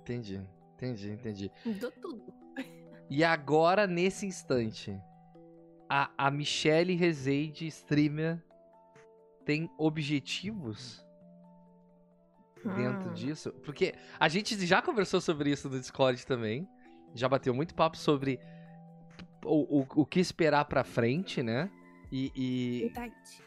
Entendi. 0.00 0.40
Entendi, 0.74 1.10
entendi. 1.10 1.50
Mudou 1.64 1.92
tudo. 1.92 2.34
E 3.08 3.22
agora, 3.22 3.86
nesse 3.86 4.26
instante, 4.26 4.98
a, 5.88 6.10
a 6.18 6.30
Michelle 6.30 6.94
Rezende, 6.94 7.66
streamer, 7.66 8.42
tem 9.44 9.70
objetivos 9.78 11.04
dentro 12.68 13.10
Hum. 13.10 13.14
disso? 13.14 13.52
Porque 13.64 13.94
a 14.18 14.28
gente 14.28 14.64
já 14.66 14.80
conversou 14.82 15.20
sobre 15.20 15.50
isso 15.50 15.68
no 15.68 15.78
Discord 15.78 16.24
também. 16.26 16.68
Já 17.14 17.28
bateu 17.28 17.52
muito 17.54 17.74
papo 17.74 17.96
sobre 17.96 18.40
o, 19.44 19.80
o, 19.80 19.86
o 19.96 20.06
que 20.06 20.20
esperar 20.20 20.64
pra 20.64 20.84
frente, 20.84 21.42
né? 21.42 21.70
E, 22.10 22.30
e, 22.36 22.92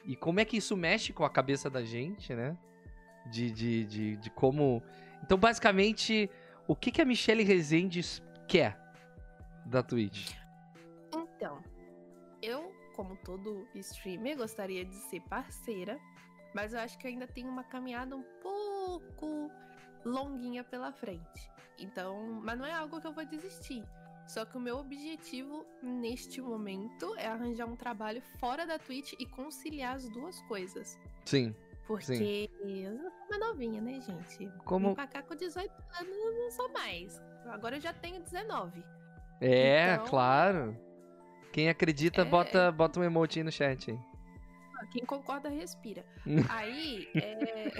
e 0.04 0.16
como 0.16 0.40
é 0.40 0.46
que 0.46 0.58
isso 0.58 0.76
mexe 0.76 1.14
com 1.14 1.24
a 1.24 1.30
cabeça 1.30 1.70
da 1.70 1.84
gente, 1.84 2.34
né? 2.34 2.58
De, 3.32 3.52
de, 3.52 3.86
de, 3.86 4.18
de 4.18 4.30
como. 4.32 4.84
Então, 5.24 5.38
basicamente, 5.38 6.30
o 6.68 6.76
que, 6.76 6.92
que 6.92 7.02
a 7.02 7.06
Michelle 7.06 7.44
Rezende 7.44 8.02
quer 8.48 8.78
da 9.66 9.82
Twitch? 9.82 10.32
Então, 11.16 11.60
eu, 12.42 12.72
como 12.96 13.16
todo 13.18 13.68
streamer, 13.76 14.38
gostaria 14.38 14.84
de 14.86 14.96
ser 14.96 15.22
parceira, 15.22 16.00
mas 16.56 16.74
eu 16.74 16.80
acho 16.80 16.98
que 16.98 17.06
eu 17.06 17.12
ainda 17.12 17.28
tenho 17.28 17.50
uma 17.50 17.64
caminhada 17.64 18.16
um 18.16 18.24
pouco 18.42 19.52
longuinha 20.04 20.64
pela 20.64 20.92
frente. 20.92 21.52
Então, 21.78 22.40
mas 22.44 22.58
não 22.58 22.66
é 22.66 22.74
algo 22.74 23.00
que 23.02 23.06
eu 23.08 23.12
vou 23.14 23.26
desistir. 23.26 23.84
Só 24.26 24.44
que 24.46 24.58
o 24.58 24.60
meu 24.60 24.78
objetivo 24.78 25.66
neste 25.84 26.42
momento 26.42 27.14
é 27.18 27.28
arranjar 27.28 27.68
um 27.68 27.76
trabalho 27.76 28.22
fora 28.40 28.66
da 28.66 28.80
Twitch 28.80 29.14
e 29.20 29.26
conciliar 29.28 29.96
as 29.96 30.10
duas 30.10 30.40
coisas. 30.44 30.98
Sim. 31.26 31.54
Porque 31.86 32.50
eu 32.64 32.94
não 32.96 33.12
sou 33.12 33.28
mais 33.30 33.40
novinha, 33.40 33.80
né, 33.82 34.00
gente? 34.02 34.50
Como- 34.64 34.90
Vim 34.90 34.96
pra 34.96 35.06
cá 35.06 35.22
com 35.22 35.36
18 35.36 35.70
anos, 36.00 36.16
eu 36.18 36.34
não 36.34 36.50
sou 36.52 36.72
mais. 36.72 37.22
Agora 37.52 37.76
eu 37.78 37.82
já 37.82 37.94
tenho 37.94 38.20
19. 38.24 38.84
É, 39.40 39.94
Então- 39.94 40.08
claro. 40.08 40.76
Quem 41.54 41.70
acredita, 41.70 42.22
É. 42.22 42.26
bota, 42.26 42.72
bota 42.72 43.00
um 43.00 43.04
aí 43.04 43.44
no 43.44 43.52
chat. 43.52 43.92
Hein? 43.92 44.00
Quem 44.92 45.06
concorda, 45.06 45.50
respira. 45.50 46.06
Aí, 46.50 47.08
é... 47.16 47.76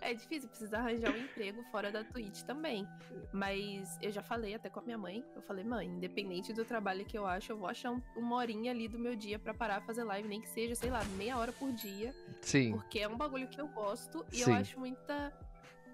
é 0.10 0.14
difícil, 0.14 0.48
precisa 0.48 0.78
arranjar 0.78 1.12
um 1.12 1.16
emprego 1.18 1.62
fora 1.70 1.90
da 1.90 2.02
Twitch 2.04 2.42
também. 2.42 2.86
Mas 3.32 3.98
eu 4.00 4.10
já 4.10 4.22
falei 4.22 4.54
até 4.54 4.68
com 4.70 4.80
a 4.80 4.82
minha 4.82 4.98
mãe. 4.98 5.24
Eu 5.36 5.42
falei, 5.42 5.64
mãe, 5.64 5.86
independente 5.86 6.52
do 6.52 6.64
trabalho 6.64 7.04
que 7.04 7.16
eu 7.16 7.26
acho, 7.26 7.52
eu 7.52 7.58
vou 7.58 7.68
achar 7.68 7.90
um- 7.90 8.02
uma 8.16 8.36
horinha 8.36 8.70
ali 8.72 8.88
do 8.88 8.98
meu 8.98 9.14
dia 9.14 9.38
pra 9.38 9.52
parar 9.54 9.80
fazer 9.82 10.04
live, 10.04 10.26
nem 10.28 10.40
que 10.40 10.48
seja, 10.48 10.74
sei 10.74 10.90
lá, 10.90 11.04
meia 11.16 11.36
hora 11.36 11.52
por 11.52 11.70
dia. 11.72 12.14
Sim. 12.40 12.72
Porque 12.72 12.98
é 13.00 13.08
um 13.08 13.16
bagulho 13.16 13.48
que 13.48 13.60
eu 13.60 13.68
gosto 13.68 14.24
e 14.32 14.36
Sim. 14.42 14.50
eu 14.50 14.56
acho 14.56 14.78
muita 14.80 15.32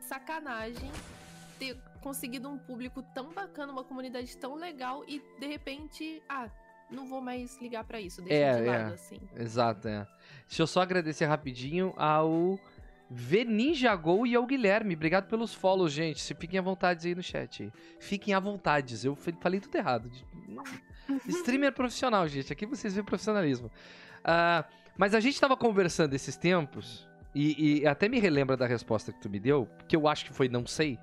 sacanagem 0.00 0.90
ter 1.58 1.76
conseguido 2.00 2.49
um 2.49 2.58
público 2.58 3.02
tão 3.14 3.32
bacana, 3.32 3.73
uma 3.73 3.82
comunidade 3.82 4.37
tão 4.37 4.54
legal 4.54 5.02
e 5.08 5.20
de 5.40 5.46
repente, 5.46 6.23
ah, 6.28 6.49
não 6.90 7.06
vou 7.08 7.20
mais 7.20 7.56
ligar 7.60 7.84
pra 7.84 8.00
isso, 8.00 8.22
deixa 8.22 8.34
É, 8.34 8.62
de 8.62 8.68
é. 8.68 8.78
lado 8.78 8.94
assim. 8.94 9.20
Exato, 9.36 9.88
é. 9.88 10.06
Deixa 10.46 10.62
eu 10.62 10.66
só 10.66 10.80
agradecer 10.82 11.24
rapidinho 11.26 11.92
ao 11.96 12.58
Veninjagol 13.10 14.26
e 14.26 14.34
ao 14.34 14.46
Guilherme. 14.46 14.94
Obrigado 14.94 15.28
pelos 15.28 15.52
follows, 15.54 15.92
gente. 15.92 16.20
Se 16.20 16.34
fiquem 16.34 16.58
à 16.58 16.62
vontade 16.62 17.06
aí 17.08 17.14
no 17.14 17.22
chat. 17.22 17.72
Fiquem 18.00 18.34
à 18.34 18.40
vontade. 18.40 19.04
Eu 19.06 19.14
fa- 19.16 19.32
falei 19.40 19.60
tudo 19.60 19.74
errado. 19.76 20.10
Streamer 21.28 21.72
profissional, 21.72 22.26
gente. 22.28 22.52
Aqui 22.52 22.66
vocês 22.66 22.94
veem 22.94 23.04
profissionalismo. 23.04 23.70
Ah, 24.24 24.64
mas 24.96 25.14
a 25.14 25.20
gente 25.20 25.40
tava 25.40 25.56
conversando 25.56 26.14
esses 26.14 26.36
tempos, 26.36 27.08
e, 27.34 27.80
e 27.82 27.86
até 27.86 28.08
me 28.08 28.18
relembra 28.18 28.56
da 28.56 28.66
resposta 28.66 29.12
que 29.12 29.20
tu 29.20 29.28
me 29.30 29.38
deu, 29.38 29.68
que 29.86 29.94
eu 29.94 30.08
acho 30.08 30.24
que 30.24 30.32
foi 30.32 30.48
não 30.48 30.66
sei. 30.66 30.98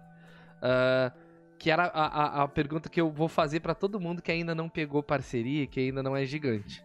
ah, 0.62 1.12
que 1.60 1.70
era 1.72 1.84
a, 1.86 2.42
a- 2.42 2.44
a 2.44 2.48
pergunta 2.48 2.90
que 2.90 3.00
eu 3.00 3.10
vou 3.12 3.28
fazer 3.28 3.60
pra 3.62 3.74
todo 3.76 4.00
mundo 4.00 4.22
que 4.22 4.32
ainda 4.32 4.54
não 4.54 4.68
pegou 4.70 5.02
parceria, 5.04 5.66
que 5.68 5.80
ainda 5.80 6.04
não 6.04 6.16
é 6.16 6.26
gigante. 6.26 6.84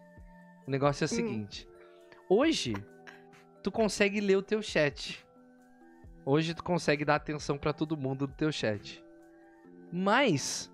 O 0.67 0.71
negócio 0.71 1.03
é 1.03 1.07
o 1.07 1.11
Hum. 1.11 1.15
seguinte. 1.15 1.67
Hoje, 2.29 2.73
tu 3.63 3.71
consegue 3.71 4.21
ler 4.21 4.37
o 4.37 4.41
teu 4.41 4.61
chat. 4.61 5.25
Hoje 6.25 6.53
tu 6.53 6.63
consegue 6.63 7.03
dar 7.03 7.15
atenção 7.15 7.57
pra 7.57 7.73
todo 7.73 7.97
mundo 7.97 8.27
do 8.27 8.33
teu 8.33 8.51
chat. 8.51 9.03
Mas 9.91 10.71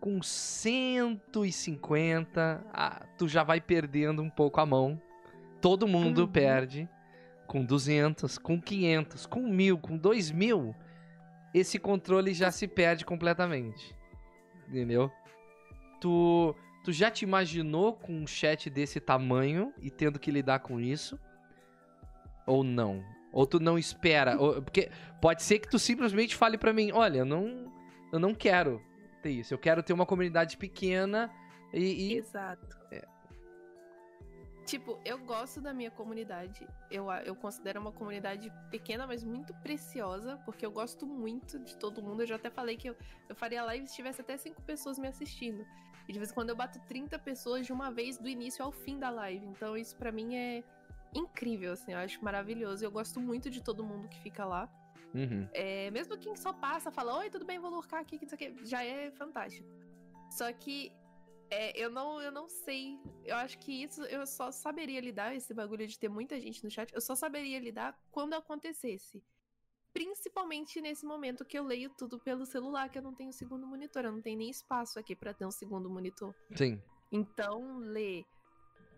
com 0.00 0.22
150, 0.22 2.64
ah, 2.72 3.04
tu 3.16 3.26
já 3.28 3.42
vai 3.42 3.60
perdendo 3.60 4.22
um 4.22 4.28
pouco 4.30 4.60
a 4.60 4.66
mão. 4.66 5.00
Todo 5.60 5.88
mundo 5.88 6.22
Uhum. 6.22 6.28
perde. 6.28 6.88
Com 7.46 7.64
200, 7.64 8.36
com 8.38 8.60
500, 8.60 9.24
com 9.24 9.40
1000, 9.48 9.78
com 9.78 9.96
2000, 9.96 10.74
esse 11.58 11.78
controle 11.78 12.34
já 12.34 12.50
se 12.50 12.66
perde 12.68 13.04
completamente. 13.04 13.94
Entendeu? 14.68 15.10
Tu, 16.00 16.54
tu 16.84 16.92
já 16.92 17.10
te 17.10 17.22
imaginou 17.24 17.94
com 17.94 18.12
um 18.12 18.26
chat 18.26 18.68
desse 18.68 19.00
tamanho 19.00 19.72
e 19.80 19.90
tendo 19.90 20.18
que 20.18 20.30
lidar 20.30 20.58
com 20.60 20.80
isso? 20.80 21.18
Ou 22.46 22.62
não? 22.62 23.04
Ou 23.32 23.46
tu 23.46 23.58
não 23.60 23.78
espera? 23.78 24.38
Ou- 24.38 24.62
porque 24.62 24.90
pode 25.20 25.42
ser 25.42 25.58
que 25.58 25.68
tu 25.68 25.78
simplesmente 25.78 26.34
fale 26.34 26.58
pra 26.58 26.72
mim, 26.72 26.90
olha, 26.92 27.18
eu 27.18 27.24
não, 27.24 27.72
eu 28.12 28.18
não 28.18 28.34
quero 28.34 28.80
ter 29.22 29.30
isso. 29.30 29.52
Eu 29.54 29.58
quero 29.58 29.82
ter 29.82 29.92
uma 29.92 30.06
comunidade 30.06 30.56
pequena 30.56 31.30
e... 31.72 32.12
e- 32.12 32.16
Exato. 32.16 32.76
Tipo, 34.66 34.98
eu 35.04 35.16
gosto 35.18 35.60
da 35.60 35.72
minha 35.72 35.92
comunidade. 35.92 36.66
Eu, 36.90 37.08
eu 37.24 37.36
considero 37.36 37.80
uma 37.80 37.92
comunidade 37.92 38.52
pequena, 38.68 39.06
mas 39.06 39.22
muito 39.22 39.54
preciosa, 39.54 40.38
porque 40.44 40.66
eu 40.66 40.72
gosto 40.72 41.06
muito 41.06 41.60
de 41.60 41.76
todo 41.76 42.02
mundo. 42.02 42.22
Eu 42.22 42.26
já 42.26 42.34
até 42.34 42.50
falei 42.50 42.76
que 42.76 42.90
eu, 42.90 42.96
eu 43.28 43.36
faria 43.36 43.62
live 43.62 43.86
se 43.86 43.94
tivesse 43.94 44.20
até 44.20 44.36
cinco 44.36 44.60
pessoas 44.62 44.98
me 44.98 45.06
assistindo. 45.06 45.64
E 46.08 46.12
de 46.12 46.18
vez 46.18 46.32
em 46.32 46.34
quando 46.34 46.50
eu 46.50 46.56
bato 46.56 46.80
30 46.80 47.16
pessoas 47.20 47.64
de 47.64 47.72
uma 47.72 47.92
vez, 47.92 48.18
do 48.18 48.28
início 48.28 48.64
ao 48.64 48.72
fim 48.72 48.98
da 48.98 49.08
live. 49.08 49.46
Então 49.46 49.76
isso 49.76 49.94
pra 49.96 50.10
mim 50.10 50.34
é 50.34 50.64
incrível, 51.14 51.72
assim. 51.72 51.92
Eu 51.92 51.98
acho 51.98 52.22
maravilhoso. 52.24 52.84
Eu 52.84 52.90
gosto 52.90 53.20
muito 53.20 53.48
de 53.48 53.62
todo 53.62 53.84
mundo 53.84 54.08
que 54.08 54.18
fica 54.18 54.44
lá. 54.44 54.68
Uhum. 55.14 55.48
É, 55.52 55.92
mesmo 55.92 56.18
quem 56.18 56.34
só 56.34 56.52
passa, 56.52 56.90
fala, 56.90 57.16
oi, 57.18 57.30
tudo 57.30 57.44
bem, 57.44 57.60
vou 57.60 57.70
lurcar 57.70 58.00
aqui, 58.00 58.18
que 58.18 58.24
não 58.24 58.36
sei 58.36 58.50
o 58.50 58.54
quê", 58.54 58.64
já 58.64 58.84
é 58.84 59.12
fantástico. 59.12 59.66
Só 60.28 60.52
que 60.52 60.92
é, 61.50 61.78
eu, 61.78 61.90
não, 61.90 62.20
eu 62.20 62.30
não 62.32 62.48
sei. 62.48 62.98
Eu 63.24 63.36
acho 63.36 63.58
que 63.58 63.82
isso 63.82 64.02
eu 64.04 64.26
só 64.26 64.50
saberia 64.50 65.00
lidar, 65.00 65.34
esse 65.34 65.52
bagulho 65.54 65.86
de 65.86 65.98
ter 65.98 66.08
muita 66.08 66.40
gente 66.40 66.62
no 66.64 66.70
chat, 66.70 66.92
eu 66.94 67.00
só 67.00 67.14
saberia 67.14 67.58
lidar 67.58 67.98
quando 68.10 68.34
acontecesse. 68.34 69.22
Principalmente 69.92 70.80
nesse 70.80 71.06
momento 71.06 71.44
que 71.44 71.58
eu 71.58 71.64
leio 71.64 71.88
tudo 71.96 72.18
pelo 72.18 72.44
celular, 72.44 72.90
que 72.90 72.98
eu 72.98 73.02
não 73.02 73.14
tenho 73.14 73.32
segundo 73.32 73.66
monitor, 73.66 74.04
eu 74.04 74.12
não 74.12 74.20
tenho 74.20 74.36
nem 74.38 74.50
espaço 74.50 74.98
aqui 74.98 75.16
pra 75.16 75.32
ter 75.32 75.46
um 75.46 75.50
segundo 75.50 75.88
monitor. 75.88 76.34
Sim. 76.54 76.82
Então, 77.10 77.78
ler 77.78 78.24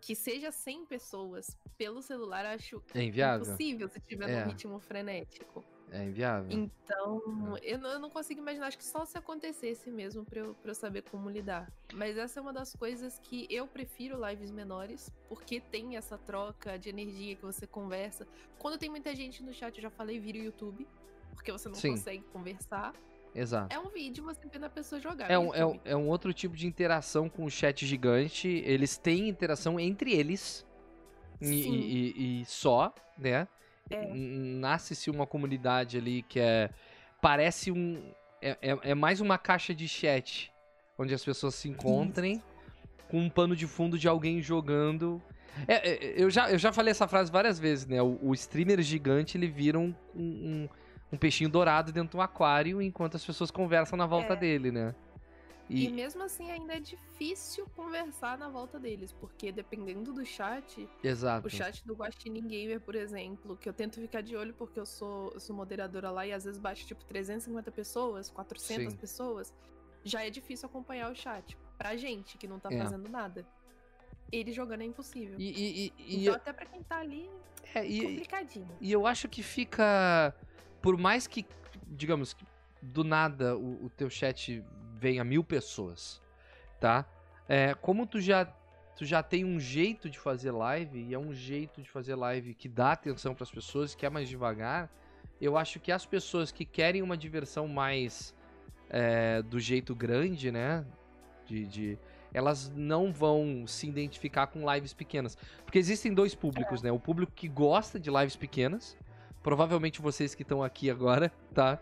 que 0.01 0.15
seja 0.15 0.51
100 0.51 0.87
pessoas 0.87 1.57
pelo 1.77 2.03
celular, 2.03 2.45
acho 2.47 2.83
É 2.95 3.03
inviável? 3.03 3.47
impossível 3.47 3.89
se 3.89 4.01
tiver 4.01 4.29
É. 4.29 4.41
num 4.45 4.51
ritmo 4.51 4.81
frenético. 4.81 5.65
É 5.91 6.05
inviável. 6.05 6.51
Então, 6.51 7.23
Hum. 7.27 7.57
eu 7.63 7.79
não, 7.79 7.91
eu 7.91 7.99
não 7.99 8.11
consigo 8.11 8.41
imaginar, 8.41 8.67
acho 8.67 8.79
que 8.79 8.85
só 8.85 9.05
se 9.05 9.17
acontecesse 9.17 9.91
mesmo 9.91 10.25
pra 10.25 10.41
eu, 10.41 10.55
pra 10.55 10.71
eu 10.71 10.75
saber 10.75 11.03
como 11.03 11.31
lidar. 11.31 11.71
Mas 11.95 12.17
essa 12.19 12.39
é 12.39 12.43
uma 12.43 12.53
das 12.53 12.75
coisas 12.75 13.19
que 13.21 13.47
eu 13.51 13.67
prefiro 13.67 14.19
lives 14.29 14.51
menores, 14.51 15.11
porque 15.29 15.61
tem 15.61 15.97
essa 15.97 16.19
troca 16.19 16.79
de 16.79 16.89
energia 16.91 17.35
que 17.37 17.43
você 17.43 17.67
conversa. 17.67 18.27
Quando 18.59 18.79
tem 18.79 18.91
muita 18.91 19.15
gente 19.15 19.43
no 19.43 19.53
chat, 19.53 19.77
eu 19.77 19.83
já 19.83 19.91
falei, 19.91 20.19
vira 20.21 20.39
o 20.39 20.43
YouTube, 20.43 20.87
porque 21.35 21.51
você 21.51 21.69
não 21.69 21.75
Sim. 21.77 21.91
consegue 21.93 22.23
conversar. 22.33 22.95
Exato. 23.35 23.75
É 23.75 23.79
um 23.79 23.89
vídeo 23.89 24.25
você 24.25 24.41
vendo 24.53 24.65
a 24.65 24.71
pessoa 24.71 25.01
jogar. 25.01 25.31
É 25.31 25.39
um, 25.39 25.55
é, 25.55 25.65
um, 25.65 25.81
é 25.85 25.97
um 25.97 26.09
outro 26.09 26.33
tipo 26.33 26.57
de 26.57 26.67
interação 26.67 27.29
com 27.29 27.45
o 27.45 27.51
chat 27.51 27.87
gigante. 27.87 28.49
Eles 28.49 28.97
têm 28.99 29.29
interação 29.29 29.79
entre 29.79 30.13
eles. 30.13 30.67
E, 31.41 31.47
e- 31.47 31.61
e- 31.71 32.41
e 32.41 32.45
só, 32.47 32.93
né? 33.17 33.47
É. 33.91 34.07
Nasce-se 34.15 35.11
uma 35.11 35.27
comunidade 35.27 35.97
ali 35.99 36.23
que 36.23 36.41
é. 36.41 36.71
Parece 37.21 37.71
um. 37.73 38.03
É, 38.41 38.57
é, 38.63 38.79
é 38.91 38.95
mais 38.95 39.21
uma 39.21 39.37
caixa 39.39 39.75
de 39.75 39.89
chat. 39.89 40.53
Onde 40.97 41.15
as 41.15 41.25
pessoas 41.25 41.55
se 41.55 41.69
encontrem 41.69 42.43
com 43.09 43.21
um 43.21 43.31
pano 43.31 43.55
de 43.57 43.67
fundo 43.67 43.99
de 43.99 44.09
alguém 44.09 44.43
jogando. 44.43 45.23
É, 45.67 45.89
é, 45.89 46.15
eu, 46.23 46.31
já, 46.31 46.51
eu 46.51 46.59
já 46.59 46.73
falei 46.73 46.91
essa 46.91 47.09
frase 47.09 47.33
várias 47.33 47.59
vezes, 47.59 47.87
né? 47.87 48.01
O, 48.03 48.19
o 48.23 48.35
streamer 48.35 48.81
gigante 48.83 49.37
ele 49.37 49.49
vira 49.49 49.79
um, 49.79 49.95
um, 50.15 50.69
um 51.13 51.17
peixinho 51.17 51.49
dourado 51.51 51.91
dentro 51.91 52.11
de 52.11 52.17
um 52.17 52.21
aquário 52.21 52.81
enquanto 52.83 53.17
as 53.17 53.25
pessoas 53.25 53.51
conversam 53.51 53.97
na 53.97 54.07
volta 54.07 54.35
É. 54.35 54.37
dele, 54.37 54.71
né? 54.71 54.95
E... 55.69 55.87
E, 55.87 55.93
mesmo 55.93 56.23
assim 56.23 56.51
ainda 56.51 56.75
é 56.75 56.81
difícil 56.81 57.67
conversar 57.77 58.39
na 58.39 58.49
volta 58.49 58.79
deles, 58.79 59.13
porque 59.13 59.53
dependendo 59.53 60.13
do 60.13 60.25
chat, 60.25 60.89
exato. 61.05 61.47
o 61.47 61.51
chat 61.51 61.87
do 61.87 61.95
Guaxinim 61.95 62.47
Gamer, 62.47 62.81
por 62.81 62.95
exemplo, 62.95 63.57
que 63.57 63.69
eu 63.69 63.73
tento 63.73 64.01
ficar 64.01 64.23
de 64.23 64.35
olho 64.35 64.55
porque 64.55 64.81
eu 64.81 64.87
sou, 64.87 65.31
eu 65.33 65.41
sou 65.41 65.55
moderadora 65.55 66.11
lá 66.11 66.27
e 66.27 66.33
às 66.33 66.45
vezes 66.45 66.59
bate 66.59 66.87
tipo 66.87 67.05
350 67.05 67.71
pessoas, 67.71 68.31
400 68.31 68.93
Sim. 68.93 68.99
pessoas, 68.99 69.55
já 70.03 70.25
é 70.25 70.31
difícil 70.31 70.67
acompanhar 70.69 71.11
o 71.11 71.15
chat. 71.15 71.57
Pra 71.77 71.97
gente 71.97 72.39
que 72.39 72.49
não 72.49 72.59
tá 72.59 72.73
É. 72.73 72.79
fazendo 72.79 73.09
nada. 73.09 73.47
Ele 74.33 74.53
jogando 74.53 74.83
é 74.83 74.85
impossível. 74.85 75.37
E, 75.39 75.51
e, 75.51 75.93
e, 75.99 76.23
então 76.23 76.35
até 76.35 76.53
pra 76.53 76.67
quem 76.67 76.83
tá 76.83 76.99
ali, 76.99 77.31
é, 77.75 77.83
complicadinho. 77.83 78.69
e 78.81 78.91
eu 78.93 79.07
acho 79.07 79.29
que 79.29 79.43
fica. 79.43 80.35
Por 80.83 80.97
mais 80.99 81.27
que, 81.27 81.47
digamos, 81.87 82.37
do 82.81 83.03
nada 83.03 83.57
o, 83.57 83.87
o 83.87 83.91
teu 83.91 84.09
chat 84.11 84.63
venha 84.99 85.25
mil 85.25 85.45
pessoas, 85.45 86.21
tá? 86.81 87.07
É, 87.49 87.75
como 87.75 88.07
tu 88.07 88.21
já, 88.21 88.45
tu 88.97 89.05
já 89.05 89.23
tem 89.23 89.45
um 89.45 89.59
jeito 89.59 90.11
de 90.11 90.19
fazer 90.19 90.51
live, 90.51 90.99
e 90.99 91.15
é 91.15 91.19
um 91.19 91.33
jeito 91.33 91.81
de 91.81 91.89
fazer 91.89 92.15
live 92.15 92.55
que 92.55 92.69
dá 92.69 92.93
atenção 92.93 93.35
para 93.35 93.45
as 93.45 93.51
pessoas, 93.51 93.95
que 93.95 94.05
é 94.05 94.11
mais 94.11 94.29
devagar, 94.29 94.91
eu 95.41 95.57
acho 95.57 95.79
que 95.79 95.93
as 95.93 96.05
pessoas 96.05 96.51
que 96.51 96.65
querem 96.65 97.01
uma 97.01 97.17
diversão 97.17 97.69
mais 97.69 98.35
é, 98.91 99.41
do 99.43 99.61
jeito 99.61 99.95
grande, 99.95 100.51
né? 100.51 100.85
De, 101.47 101.65
de, 101.67 101.99
elas 102.35 102.71
não 102.75 103.13
vão 103.13 103.67
se 103.67 103.89
identificar 103.89 104.49
com 104.49 104.71
lives 104.73 104.93
pequenas. 104.93 105.39
Porque 105.65 105.79
existem 105.79 106.13
dois 106.13 106.35
públicos, 106.35 106.83
né? 106.83 106.91
O 106.91 106.99
público 106.99 107.33
que 107.33 107.49
gosta 107.49 107.99
de 108.01 108.11
lives 108.11 108.37
pequenas, 108.37 108.97
provavelmente 109.43 110.03
vocês 110.03 110.35
que 110.35 110.43
estão 110.43 110.63
aqui 110.63 110.91
agora, 110.91 111.33
tá? 111.55 111.79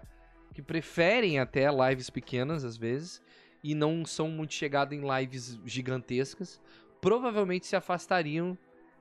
Que 0.56 0.62
preferem 0.62 1.38
até 1.38 1.68
lives 1.70 2.08
pequenas 2.08 2.64
às 2.64 2.78
vezes 2.78 3.20
e 3.62 3.74
não 3.74 4.06
são 4.06 4.30
muito 4.30 4.54
chegados 4.54 4.96
em 4.96 5.02
lives 5.06 5.60
gigantescas, 5.66 6.58
provavelmente 6.98 7.66
se 7.66 7.76
afastariam 7.76 8.56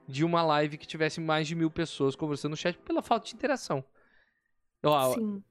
de 0.06 0.26
uma 0.26 0.44
live 0.44 0.78
que 0.78 0.86
tivesse 0.86 1.22
mais 1.22 1.48
de 1.48 1.56
mil 1.56 1.72
pessoas 1.72 2.14
conversando 2.14 2.52
no 2.52 2.58
chat 2.58 2.78
pela 2.80 3.02
falta 3.02 3.30
de 3.30 3.36
interação. 3.36 3.82
Ó, 4.84 5.14
Sim. 5.14 5.42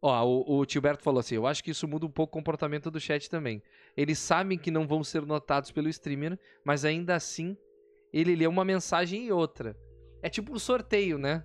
Ó, 0.00 0.24
o, 0.24 0.60
o 0.60 0.64
Tilberto 0.64 1.04
falou 1.04 1.20
assim: 1.20 1.34
eu 1.34 1.46
acho 1.46 1.62
que 1.62 1.72
isso 1.72 1.86
muda 1.86 2.06
um 2.06 2.10
pouco 2.10 2.30
o 2.30 2.40
comportamento 2.40 2.90
do 2.90 2.98
chat 2.98 3.28
também. 3.28 3.62
Eles 3.94 4.18
sabem 4.18 4.56
que 4.56 4.70
não 4.70 4.86
vão 4.86 5.04
ser 5.04 5.26
notados 5.26 5.70
pelo 5.70 5.90
streamer, 5.90 6.38
mas 6.64 6.86
ainda 6.86 7.14
assim 7.14 7.54
ele 8.14 8.34
lê 8.34 8.46
uma 8.46 8.64
mensagem 8.64 9.26
e 9.26 9.30
outra. 9.30 9.76
É 10.22 10.30
tipo 10.30 10.54
um 10.54 10.58
sorteio, 10.58 11.18
né? 11.18 11.44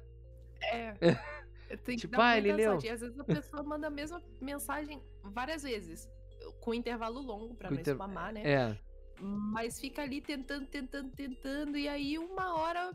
É. 0.62 0.94
Tem 1.78 1.96
tipo, 1.96 2.20
ah, 2.20 2.38
ele 2.38 2.54
leu. 2.54 2.74
Às 2.76 2.84
vezes 2.84 3.20
a 3.20 3.24
pessoa 3.24 3.64
manda 3.64 3.88
a 3.88 3.90
mesma 3.90 4.22
mensagem 4.42 5.02
várias 5.24 5.64
vezes, 5.64 6.10
com 6.62 6.74
intervalo 6.74 7.22
longo 7.22 7.56
para 7.56 7.72
não 7.72 7.80
inter... 7.80 7.96
spamar, 7.96 8.34
né? 8.34 8.42
É. 8.44 8.78
Mas 9.20 9.80
fica 9.80 10.02
ali 10.02 10.22
tentando, 10.22 10.66
tentando, 10.68 11.12
tentando, 11.12 11.78
e 11.78 11.88
aí 11.88 12.18
uma 12.18 12.56
hora 12.56 12.92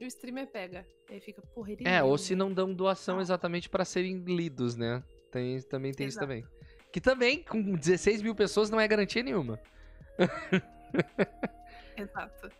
o 0.00 0.04
streamer 0.06 0.46
pega. 0.46 0.86
Aí 1.10 1.20
fica, 1.20 1.42
porra, 1.54 1.72
ele 1.72 1.86
É, 1.86 2.02
ou 2.02 2.16
se 2.16 2.34
não 2.34 2.52
dão 2.52 2.72
doação 2.72 3.18
ah. 3.18 3.22
exatamente 3.22 3.68
para 3.68 3.84
serem 3.84 4.18
lidos, 4.24 4.76
né? 4.76 5.02
Tem, 5.30 5.60
também 5.62 5.92
tem 5.92 6.06
Exato. 6.06 6.08
isso 6.08 6.18
também. 6.20 6.44
Que 6.92 7.00
também, 7.00 7.42
com 7.42 7.74
16 7.74 8.22
mil 8.22 8.34
pessoas, 8.34 8.70
não 8.70 8.80
é 8.80 8.86
garantia 8.86 9.22
nenhuma. 9.22 9.60
Exato. 11.96 12.50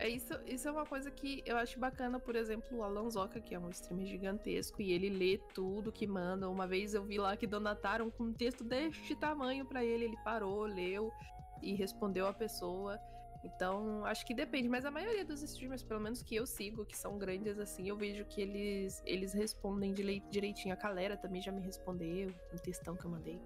É 0.00 0.08
isso, 0.08 0.32
isso 0.46 0.66
é 0.66 0.72
uma 0.72 0.86
coisa 0.86 1.10
que 1.10 1.42
eu 1.44 1.58
acho 1.58 1.78
bacana, 1.78 2.18
por 2.18 2.34
exemplo, 2.34 2.78
o 2.78 2.82
Alan 2.82 3.10
Zoca, 3.10 3.38
que 3.38 3.54
é 3.54 3.58
um 3.58 3.68
streamer 3.68 4.06
gigantesco, 4.06 4.80
e 4.80 4.92
ele 4.92 5.10
lê 5.10 5.38
tudo 5.52 5.92
que 5.92 6.06
manda. 6.06 6.48
Uma 6.48 6.66
vez 6.66 6.94
eu 6.94 7.04
vi 7.04 7.18
lá 7.18 7.36
que 7.36 7.46
donataram 7.46 8.10
com 8.10 8.24
um 8.24 8.32
texto 8.32 8.64
deste 8.64 9.14
tamanho 9.14 9.66
para 9.66 9.84
ele, 9.84 10.06
ele 10.06 10.16
parou, 10.24 10.62
leu 10.64 11.12
e 11.60 11.74
respondeu 11.74 12.26
a 12.26 12.32
pessoa. 12.32 12.98
Então, 13.44 14.02
acho 14.06 14.24
que 14.24 14.32
depende, 14.32 14.70
mas 14.70 14.86
a 14.86 14.90
maioria 14.90 15.22
dos 15.22 15.42
streamers, 15.42 15.82
pelo 15.82 16.00
menos 16.00 16.22
que 16.22 16.34
eu 16.34 16.46
sigo, 16.46 16.86
que 16.86 16.96
são 16.96 17.18
grandes 17.18 17.58
assim, 17.58 17.86
eu 17.86 17.96
vejo 17.96 18.24
que 18.24 18.40
eles, 18.40 19.02
eles 19.04 19.34
respondem 19.34 19.92
direitinho. 19.92 20.72
A 20.72 20.78
galera 20.78 21.14
também 21.14 21.42
já 21.42 21.52
me 21.52 21.60
respondeu, 21.60 22.32
um 22.54 22.56
textão 22.56 22.96
que 22.96 23.04
eu 23.04 23.10
mandei. 23.10 23.38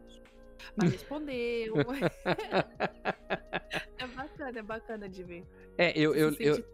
Mas 0.77 0.93
respondeu. 0.93 1.75
é 4.49 4.53
bacana, 4.53 4.59
é 4.59 4.63
bacana 4.63 5.09
de 5.09 5.23
ver. 5.23 5.45
É, 5.79 5.99
eu, 5.99 6.15
eu, 6.15 6.35
eu, 6.39 6.65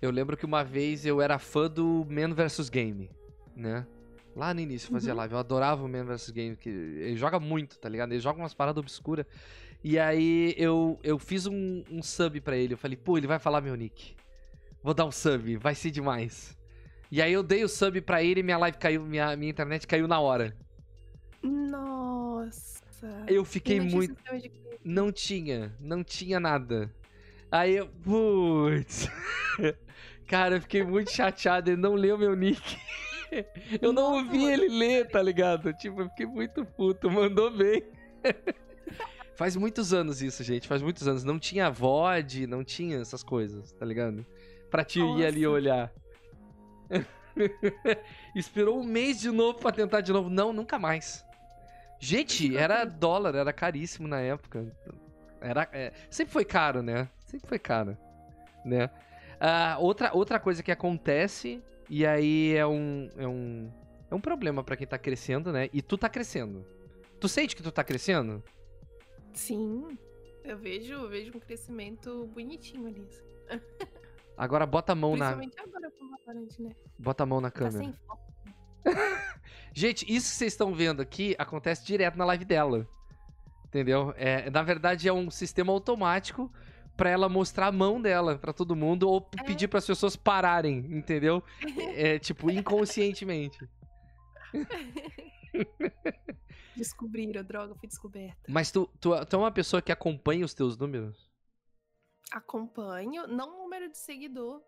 eu, 0.00 0.10
lembro 0.10 0.36
que 0.36 0.44
uma 0.44 0.62
vez 0.62 1.04
eu 1.04 1.20
era 1.20 1.38
fã 1.38 1.68
do 1.68 2.06
Man 2.08 2.34
vs 2.34 2.68
Game, 2.68 3.10
né? 3.56 3.86
Lá 4.34 4.52
no 4.52 4.60
início 4.60 4.90
fazia 4.90 5.12
uhum. 5.12 5.18
live, 5.18 5.34
eu 5.34 5.38
adorava 5.38 5.84
o 5.84 5.88
Man 5.88 6.04
vs 6.04 6.30
Game, 6.30 6.56
que 6.56 6.68
ele 6.68 7.16
joga 7.16 7.38
muito, 7.38 7.78
tá 7.78 7.88
ligado? 7.88 8.12
Ele 8.12 8.20
joga 8.20 8.38
umas 8.38 8.54
paradas 8.54 8.80
obscuras. 8.80 9.26
E 9.82 9.98
aí 9.98 10.54
eu, 10.56 10.98
eu 11.02 11.18
fiz 11.18 11.46
um, 11.46 11.84
um 11.90 12.02
sub 12.02 12.40
pra 12.40 12.56
ele. 12.56 12.72
Eu 12.72 12.78
falei, 12.78 12.96
pô, 12.96 13.18
ele 13.18 13.26
vai 13.26 13.38
falar 13.38 13.60
meu 13.60 13.74
nick. 13.74 14.16
Vou 14.82 14.94
dar 14.94 15.04
um 15.04 15.12
sub, 15.12 15.56
vai 15.56 15.74
ser 15.74 15.90
demais. 15.90 16.56
E 17.10 17.20
aí 17.22 17.32
eu 17.32 17.42
dei 17.42 17.62
o 17.62 17.68
sub 17.68 18.00
pra 18.00 18.22
ele 18.22 18.40
e 18.40 18.42
minha 18.42 18.58
live 18.58 18.78
caiu, 18.78 19.02
minha, 19.02 19.36
minha 19.36 19.50
internet 19.50 19.86
caiu 19.86 20.08
na 20.08 20.18
hora. 20.18 20.56
Nossa. 21.42 21.93
Eu 23.26 23.44
fiquei 23.44 23.80
muito. 23.80 24.16
Não 24.84 25.10
tinha, 25.10 25.74
não 25.80 26.04
tinha 26.04 26.38
nada. 26.38 26.90
Aí 27.50 27.76
eu. 27.76 27.88
Putz. 27.88 29.08
Cara, 30.26 30.56
eu 30.56 30.60
fiquei 30.60 30.82
muito 30.82 31.10
chateado. 31.10 31.70
Ele 31.70 31.80
não 31.80 31.94
leu 31.94 32.18
meu 32.18 32.34
nick. 32.34 32.76
Eu 33.82 33.92
não 33.92 34.14
ouvi 34.14 34.44
ele 34.44 34.68
ler, 34.68 35.08
tá 35.08 35.20
ligado? 35.20 35.72
Tipo, 35.72 36.02
eu 36.02 36.08
fiquei 36.10 36.24
muito 36.24 36.64
puto. 36.64 37.10
Mandou 37.10 37.50
bem. 37.50 37.82
Faz 39.34 39.56
muitos 39.56 39.92
anos 39.92 40.22
isso, 40.22 40.44
gente. 40.44 40.68
Faz 40.68 40.80
muitos 40.80 41.08
anos. 41.08 41.24
Não 41.24 41.36
tinha 41.36 41.68
VOD, 41.68 42.46
não 42.46 42.62
tinha 42.62 43.00
essas 43.00 43.24
coisas, 43.24 43.72
tá 43.72 43.84
ligado? 43.84 44.24
Pra 44.70 44.84
te 44.84 45.00
Nossa. 45.00 45.20
ir 45.20 45.26
ali 45.26 45.44
olhar. 45.44 45.92
Esperou 48.36 48.78
um 48.78 48.84
mês 48.84 49.20
de 49.20 49.30
novo 49.32 49.58
pra 49.58 49.72
tentar 49.72 50.00
de 50.00 50.12
novo. 50.12 50.30
Não, 50.30 50.52
nunca 50.52 50.78
mais. 50.78 51.23
Gente, 52.04 52.54
era 52.54 52.84
dólar, 52.84 53.34
era 53.34 53.50
caríssimo 53.50 54.06
na 54.06 54.20
época. 54.20 54.70
Era, 55.40 55.66
é, 55.72 55.90
sempre 56.10 56.34
foi 56.34 56.44
caro, 56.44 56.82
né? 56.82 57.08
Sempre 57.24 57.48
foi 57.48 57.58
caro, 57.58 57.96
né? 58.62 58.90
Uh, 59.36 59.80
outra, 59.82 60.10
outra 60.12 60.38
coisa 60.38 60.62
que 60.62 60.70
acontece, 60.70 61.62
e 61.88 62.04
aí 62.04 62.54
é 62.54 62.66
um, 62.66 63.08
é 63.16 63.26
um, 63.26 63.72
é 64.10 64.14
um 64.14 64.20
problema 64.20 64.62
para 64.62 64.76
quem 64.76 64.86
tá 64.86 64.98
crescendo, 64.98 65.50
né? 65.50 65.70
E 65.72 65.80
tu 65.80 65.96
tá 65.96 66.10
crescendo. 66.10 66.66
Tu 67.18 67.26
sente 67.26 67.56
que 67.56 67.62
tu 67.62 67.72
tá 67.72 67.82
crescendo? 67.82 68.44
Sim, 69.32 69.98
eu 70.44 70.58
vejo, 70.58 70.92
eu 70.92 71.08
vejo 71.08 71.32
um 71.34 71.40
crescimento 71.40 72.26
bonitinho 72.34 72.86
ali. 72.86 73.08
Agora 74.36 74.66
bota 74.66 74.92
a 74.92 74.94
mão 74.94 75.16
na. 75.16 75.30
agora 75.30 75.90
com 75.90 76.04
o 76.04 76.64
né? 76.64 76.70
Bota 76.98 77.22
a 77.22 77.26
mão 77.26 77.40
na 77.40 77.50
câmera. 77.50 77.78
Tá 77.78 77.84
sem 77.84 77.92
foco. 77.94 78.34
Gente, 79.74 80.02
isso 80.02 80.30
que 80.30 80.36
vocês 80.36 80.52
estão 80.52 80.72
vendo 80.72 81.02
aqui 81.02 81.34
acontece 81.36 81.84
direto 81.84 82.16
na 82.16 82.24
live 82.24 82.44
dela. 82.44 82.88
Entendeu? 83.66 84.14
É, 84.16 84.48
na 84.48 84.62
verdade, 84.62 85.08
é 85.08 85.12
um 85.12 85.28
sistema 85.28 85.72
automático 85.72 86.48
para 86.96 87.10
ela 87.10 87.28
mostrar 87.28 87.66
a 87.66 87.72
mão 87.72 88.00
dela 88.00 88.38
para 88.38 88.52
todo 88.52 88.76
mundo 88.76 89.08
ou 89.08 89.28
é. 89.36 89.42
pedir 89.42 89.66
para 89.66 89.80
as 89.80 89.86
pessoas 89.86 90.14
pararem, 90.14 90.78
entendeu? 90.90 91.42
É 91.96 92.20
tipo 92.20 92.50
inconscientemente. 92.50 93.68
Descobriram, 96.76 97.42
droga, 97.44 97.74
foi 97.74 97.88
descoberta. 97.88 98.42
Mas 98.48 98.70
tu, 98.70 98.88
tu, 99.00 99.10
tu 99.26 99.36
é 99.36 99.38
uma 99.38 99.52
pessoa 99.52 99.82
que 99.82 99.92
acompanha 99.92 100.44
os 100.44 100.54
teus 100.54 100.76
números? 100.76 101.30
Acompanho, 102.32 103.26
não 103.28 103.54
o 103.54 103.62
número 103.62 103.88
de 103.90 103.98
seguidor, 103.98 104.60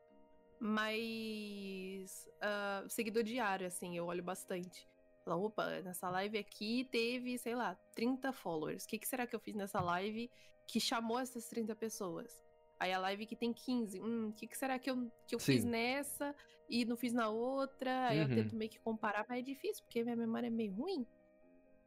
mas 0.60 2.28
uh, 2.38 2.88
seguidor 2.88 3.24
diário, 3.24 3.66
assim, 3.66 3.96
eu 3.96 4.06
olho 4.06 4.22
bastante. 4.22 4.86
Fala, 5.26 5.42
opa, 5.42 5.80
nessa 5.82 6.08
live 6.08 6.38
aqui 6.38 6.84
teve, 6.84 7.36
sei 7.36 7.56
lá, 7.56 7.76
30 7.96 8.32
followers. 8.32 8.84
O 8.84 8.88
que, 8.88 8.96
que 8.96 9.08
será 9.08 9.26
que 9.26 9.34
eu 9.34 9.40
fiz 9.40 9.56
nessa 9.56 9.80
live 9.80 10.30
que 10.68 10.78
chamou 10.78 11.18
essas 11.18 11.48
30 11.48 11.74
pessoas? 11.74 12.44
Aí 12.78 12.92
a 12.92 12.98
live 13.00 13.26
que 13.26 13.34
tem 13.34 13.52
15, 13.52 14.00
hum, 14.00 14.28
o 14.28 14.32
que, 14.32 14.46
que 14.46 14.56
será 14.56 14.78
que 14.78 14.88
eu, 14.88 15.10
que 15.26 15.34
eu 15.34 15.40
fiz 15.40 15.64
nessa 15.64 16.32
e 16.68 16.84
não 16.84 16.96
fiz 16.96 17.12
na 17.12 17.28
outra? 17.28 18.06
Aí 18.06 18.18
uhum. 18.18 18.28
eu 18.30 18.36
tento 18.36 18.54
meio 18.54 18.70
que 18.70 18.78
comparar, 18.78 19.26
mas 19.28 19.40
é 19.40 19.42
difícil, 19.42 19.82
porque 19.82 20.04
minha 20.04 20.14
memória 20.14 20.46
é 20.46 20.50
meio 20.50 20.72
ruim. 20.72 21.04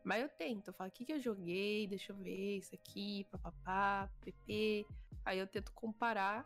Mas 0.04 0.22
eu 0.22 0.28
tento, 0.28 0.68
eu 0.68 0.74
falo, 0.74 0.90
o 0.90 0.92
que, 0.92 1.06
que 1.06 1.14
eu 1.14 1.20
joguei? 1.22 1.88
Deixa 1.88 2.12
eu 2.12 2.18
ver, 2.18 2.58
isso 2.58 2.76
aqui, 2.76 3.26
papapá, 3.32 4.10
pp. 4.20 4.86
Aí 5.24 5.40
eu 5.40 5.48
tento 5.48 5.72
comparar 5.72 6.46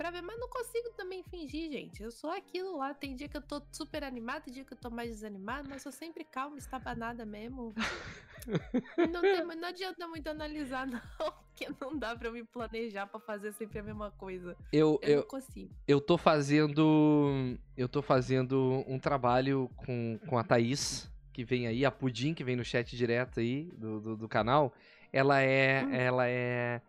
pra 0.00 0.10
ver, 0.10 0.22
mas 0.22 0.40
não 0.40 0.48
consigo 0.48 0.88
também 0.96 1.22
fingir, 1.24 1.70
gente. 1.70 2.02
Eu 2.02 2.10
sou 2.10 2.30
aquilo 2.30 2.78
lá. 2.78 2.94
Tem 2.94 3.14
dia 3.14 3.28
que 3.28 3.36
eu 3.36 3.42
tô 3.42 3.60
super 3.70 4.02
animada, 4.02 4.40
tem 4.40 4.54
dia 4.54 4.64
que 4.64 4.72
eu 4.72 4.78
tô 4.78 4.88
mais 4.88 5.10
desanimada, 5.10 5.68
mas 5.68 5.84
eu 5.84 5.92
sempre 5.92 6.24
calmo, 6.24 6.56
nada 6.96 7.26
mesmo. 7.26 7.74
não, 9.12 9.20
tem, 9.20 9.44
não 9.44 9.68
adianta 9.68 10.08
muito 10.08 10.26
analisar, 10.26 10.86
não, 10.88 11.02
porque 11.18 11.68
não 11.78 11.98
dá 11.98 12.16
pra 12.16 12.28
eu 12.28 12.32
me 12.32 12.42
planejar 12.42 13.08
pra 13.08 13.20
fazer 13.20 13.52
sempre 13.52 13.78
a 13.78 13.82
mesma 13.82 14.10
coisa. 14.12 14.56
Eu, 14.72 14.98
eu, 15.02 15.08
eu 15.10 15.16
não 15.18 15.26
consigo. 15.26 15.70
Eu 15.86 16.00
tô 16.00 16.16
fazendo. 16.16 17.58
Eu 17.76 17.86
tô 17.86 18.00
fazendo 18.00 18.82
um 18.88 18.98
trabalho 18.98 19.70
com, 19.76 20.18
com 20.26 20.38
a 20.38 20.42
Thaís, 20.42 21.12
que 21.30 21.44
vem 21.44 21.66
aí, 21.66 21.84
a 21.84 21.90
Pudim, 21.90 22.32
que 22.32 22.42
vem 22.42 22.56
no 22.56 22.64
chat 22.64 22.96
direto 22.96 23.38
aí 23.38 23.64
do, 23.76 24.00
do, 24.00 24.16
do 24.16 24.28
canal. 24.28 24.72
Ela 25.12 25.42
é. 25.42 25.84
Hum. 25.84 25.92
Ela 25.92 26.26
é 26.26 26.80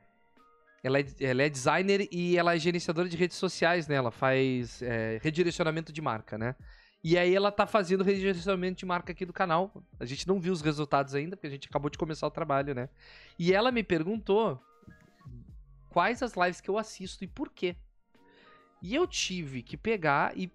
ela 0.83 0.99
é, 0.99 1.05
ela 1.19 1.43
é 1.43 1.49
designer 1.49 2.07
e 2.11 2.37
ela 2.37 2.55
é 2.55 2.59
gerenciadora 2.59 3.07
de 3.07 3.15
redes 3.15 3.37
sociais, 3.37 3.87
né? 3.87 3.95
Ela 3.95 4.11
faz 4.11 4.81
é, 4.81 5.19
redirecionamento 5.21 5.93
de 5.93 6.01
marca, 6.01 6.37
né? 6.37 6.55
E 7.03 7.17
aí 7.17 7.33
ela 7.35 7.51
tá 7.51 7.65
fazendo 7.65 8.03
redirecionamento 8.03 8.79
de 8.79 8.85
marca 8.85 9.11
aqui 9.11 9.25
do 9.25 9.33
canal. 9.33 9.71
A 9.99 10.05
gente 10.05 10.27
não 10.27 10.39
viu 10.39 10.53
os 10.53 10.61
resultados 10.61 11.15
ainda, 11.15 11.35
porque 11.35 11.47
a 11.47 11.51
gente 11.51 11.67
acabou 11.67 11.89
de 11.89 11.97
começar 11.97 12.27
o 12.27 12.31
trabalho, 12.31 12.75
né? 12.75 12.89
E 13.37 13.53
ela 13.53 13.71
me 13.71 13.83
perguntou 13.83 14.61
quais 15.89 16.21
as 16.21 16.33
lives 16.33 16.61
que 16.61 16.69
eu 16.69 16.77
assisto 16.77 17.23
e 17.23 17.27
por 17.27 17.49
quê. 17.49 17.75
E 18.81 18.95
eu 18.95 19.07
tive 19.07 19.61
que 19.61 19.77
pegar 19.77 20.35
e 20.37 20.51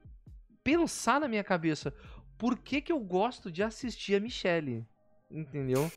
pensar 0.62 1.20
na 1.20 1.28
minha 1.28 1.44
cabeça 1.44 1.94
por 2.36 2.58
que, 2.58 2.80
que 2.80 2.92
eu 2.92 2.98
gosto 3.00 3.50
de 3.50 3.62
assistir 3.62 4.14
a 4.16 4.20
Michelle. 4.20 4.86
Entendeu? 5.30 5.90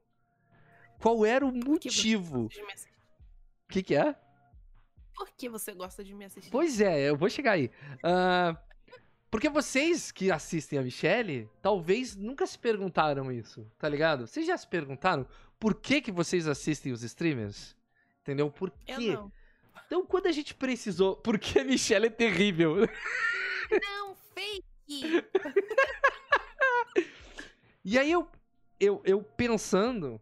Qual 0.99 1.25
era 1.25 1.45
o 1.45 1.51
motivo? 1.51 2.49
O 3.69 3.71
que, 3.71 3.83
que 3.83 3.95
é? 3.95 4.15
Por 5.13 5.29
que 5.37 5.47
você 5.47 5.73
gosta 5.73 6.03
de 6.03 6.15
me 6.15 6.25
assistir? 6.25 6.49
Pois 6.49 6.81
é, 6.81 7.09
eu 7.09 7.15
vou 7.15 7.29
chegar 7.29 7.51
aí. 7.51 7.69
Ah, 8.01 8.57
porque 9.29 9.47
vocês 9.47 10.11
que 10.11 10.31
assistem 10.31 10.79
a 10.79 10.81
Michelle, 10.81 11.47
talvez 11.61 12.15
nunca 12.15 12.47
se 12.47 12.57
perguntaram 12.57 13.31
isso, 13.31 13.69
tá 13.77 13.87
ligado? 13.87 14.25
Vocês 14.25 14.47
já 14.47 14.57
se 14.57 14.67
perguntaram 14.67 15.27
por 15.59 15.75
que, 15.75 16.01
que 16.01 16.11
vocês 16.11 16.47
assistem 16.47 16.91
os 16.91 17.03
streamers? 17.03 17.75
Entendeu? 18.21 18.49
Por 18.49 18.71
quê? 18.71 19.17
Então, 19.85 20.05
quando 20.05 20.25
a 20.25 20.31
gente 20.31 20.55
precisou. 20.55 21.17
Porque 21.17 21.59
a 21.59 21.63
Michelle 21.63 22.07
é 22.07 22.09
terrível. 22.09 22.77
Não, 23.71 24.15
fake! 24.33 25.23
E 27.83 27.97
aí 27.97 28.11
eu, 28.11 28.27
eu, 28.79 29.01
eu 29.05 29.23
pensando, 29.23 30.21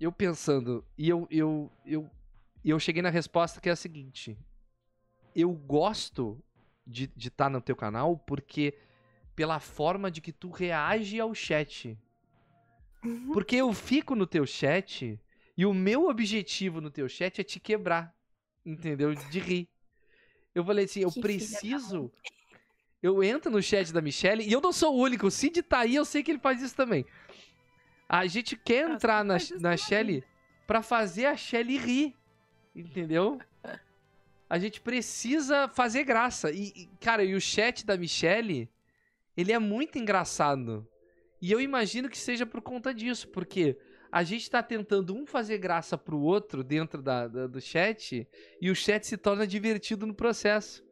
eu 0.00 0.12
pensando, 0.12 0.84
e 0.96 1.08
eu, 1.08 1.26
eu, 1.28 1.70
eu, 1.84 2.10
e 2.64 2.70
eu 2.70 2.80
cheguei 2.80 3.02
na 3.02 3.10
resposta 3.10 3.60
que 3.60 3.68
é 3.68 3.72
a 3.72 3.76
seguinte. 3.76 4.38
Eu 5.34 5.52
gosto 5.52 6.42
de 6.86 7.04
estar 7.04 7.16
de 7.16 7.30
tá 7.30 7.50
no 7.50 7.60
teu 7.60 7.76
canal 7.76 8.16
porque 8.16 8.78
pela 9.36 9.60
forma 9.60 10.10
de 10.10 10.20
que 10.20 10.32
tu 10.32 10.50
reage 10.50 11.20
ao 11.20 11.34
chat. 11.34 11.98
Porque 13.32 13.56
eu 13.56 13.72
fico 13.72 14.14
no 14.14 14.26
teu 14.26 14.46
chat 14.46 15.20
e 15.56 15.66
o 15.66 15.74
meu 15.74 16.08
objetivo 16.08 16.80
no 16.80 16.90
teu 16.90 17.08
chat 17.08 17.40
é 17.40 17.44
te 17.44 17.60
quebrar. 17.60 18.14
Entendeu? 18.64 19.14
De 19.14 19.38
rir. 19.38 19.68
Eu 20.54 20.64
falei 20.64 20.86
assim, 20.86 21.00
eu 21.00 21.12
Que 21.12 21.20
preciso. 21.20 22.10
Eu 23.02 23.22
entro 23.22 23.50
no 23.50 23.62
chat 23.62 23.92
da 23.92 24.00
Michelle 24.00 24.42
e 24.42 24.50
eu 24.50 24.60
não 24.60 24.72
sou 24.72 24.94
o 24.94 25.02
único. 25.02 25.26
O 25.26 25.30
Cid 25.30 25.62
tá 25.62 25.80
aí, 25.80 25.94
eu 25.94 26.04
sei 26.06 26.22
que 26.22 26.30
ele 26.30 26.38
faz 26.38 26.62
isso 26.62 26.74
também. 26.74 27.04
A 28.08 28.26
gente 28.26 28.56
quer 28.56 28.88
entrar 28.88 29.22
na, 29.22 29.36
na. 29.60 29.76
Shelly 29.76 30.24
pra 30.66 30.80
fazer 30.80 31.26
a 31.26 31.36
Shelly 31.36 31.76
rir. 31.76 32.16
Entendeu? 32.74 33.38
A 34.48 34.58
gente 34.58 34.80
precisa 34.80 35.68
fazer 35.68 36.04
graça. 36.04 36.50
E, 36.50 36.72
e, 36.74 36.86
cara, 37.00 37.24
e 37.24 37.34
o 37.34 37.40
chat 37.40 37.84
da 37.86 37.96
Michelle, 37.96 38.68
ele 39.36 39.52
é 39.52 39.58
muito 39.58 39.98
engraçado. 39.98 40.86
E 41.40 41.50
eu 41.52 41.60
imagino 41.60 42.08
que 42.08 42.18
seja 42.18 42.44
por 42.46 42.60
conta 42.60 42.92
disso, 42.92 43.28
porque 43.28 43.76
a 44.10 44.22
gente 44.22 44.48
tá 44.50 44.62
tentando 44.62 45.14
um 45.14 45.26
fazer 45.26 45.58
graça 45.58 45.98
pro 45.98 46.18
outro 46.20 46.62
dentro 46.62 47.02
da, 47.02 47.26
da- 47.26 47.46
do 47.46 47.60
chat 47.60 48.26
e 48.60 48.70
o 48.70 48.74
chat 48.74 49.04
se 49.06 49.16
torna 49.16 49.46
divertido 49.46 50.06
no 50.06 50.14
processo. 50.14 50.84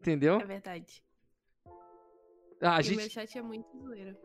Entendeu? 0.00 0.40
É 0.40 0.44
verdade. 0.44 1.02
Ah, 2.60 2.76
a 2.76 2.80
e 2.80 2.84
gente. 2.84 2.96
meu 2.96 3.10
chat 3.10 3.38
é 3.38 3.42
muito 3.42 3.68
zoeiro. 3.78 4.16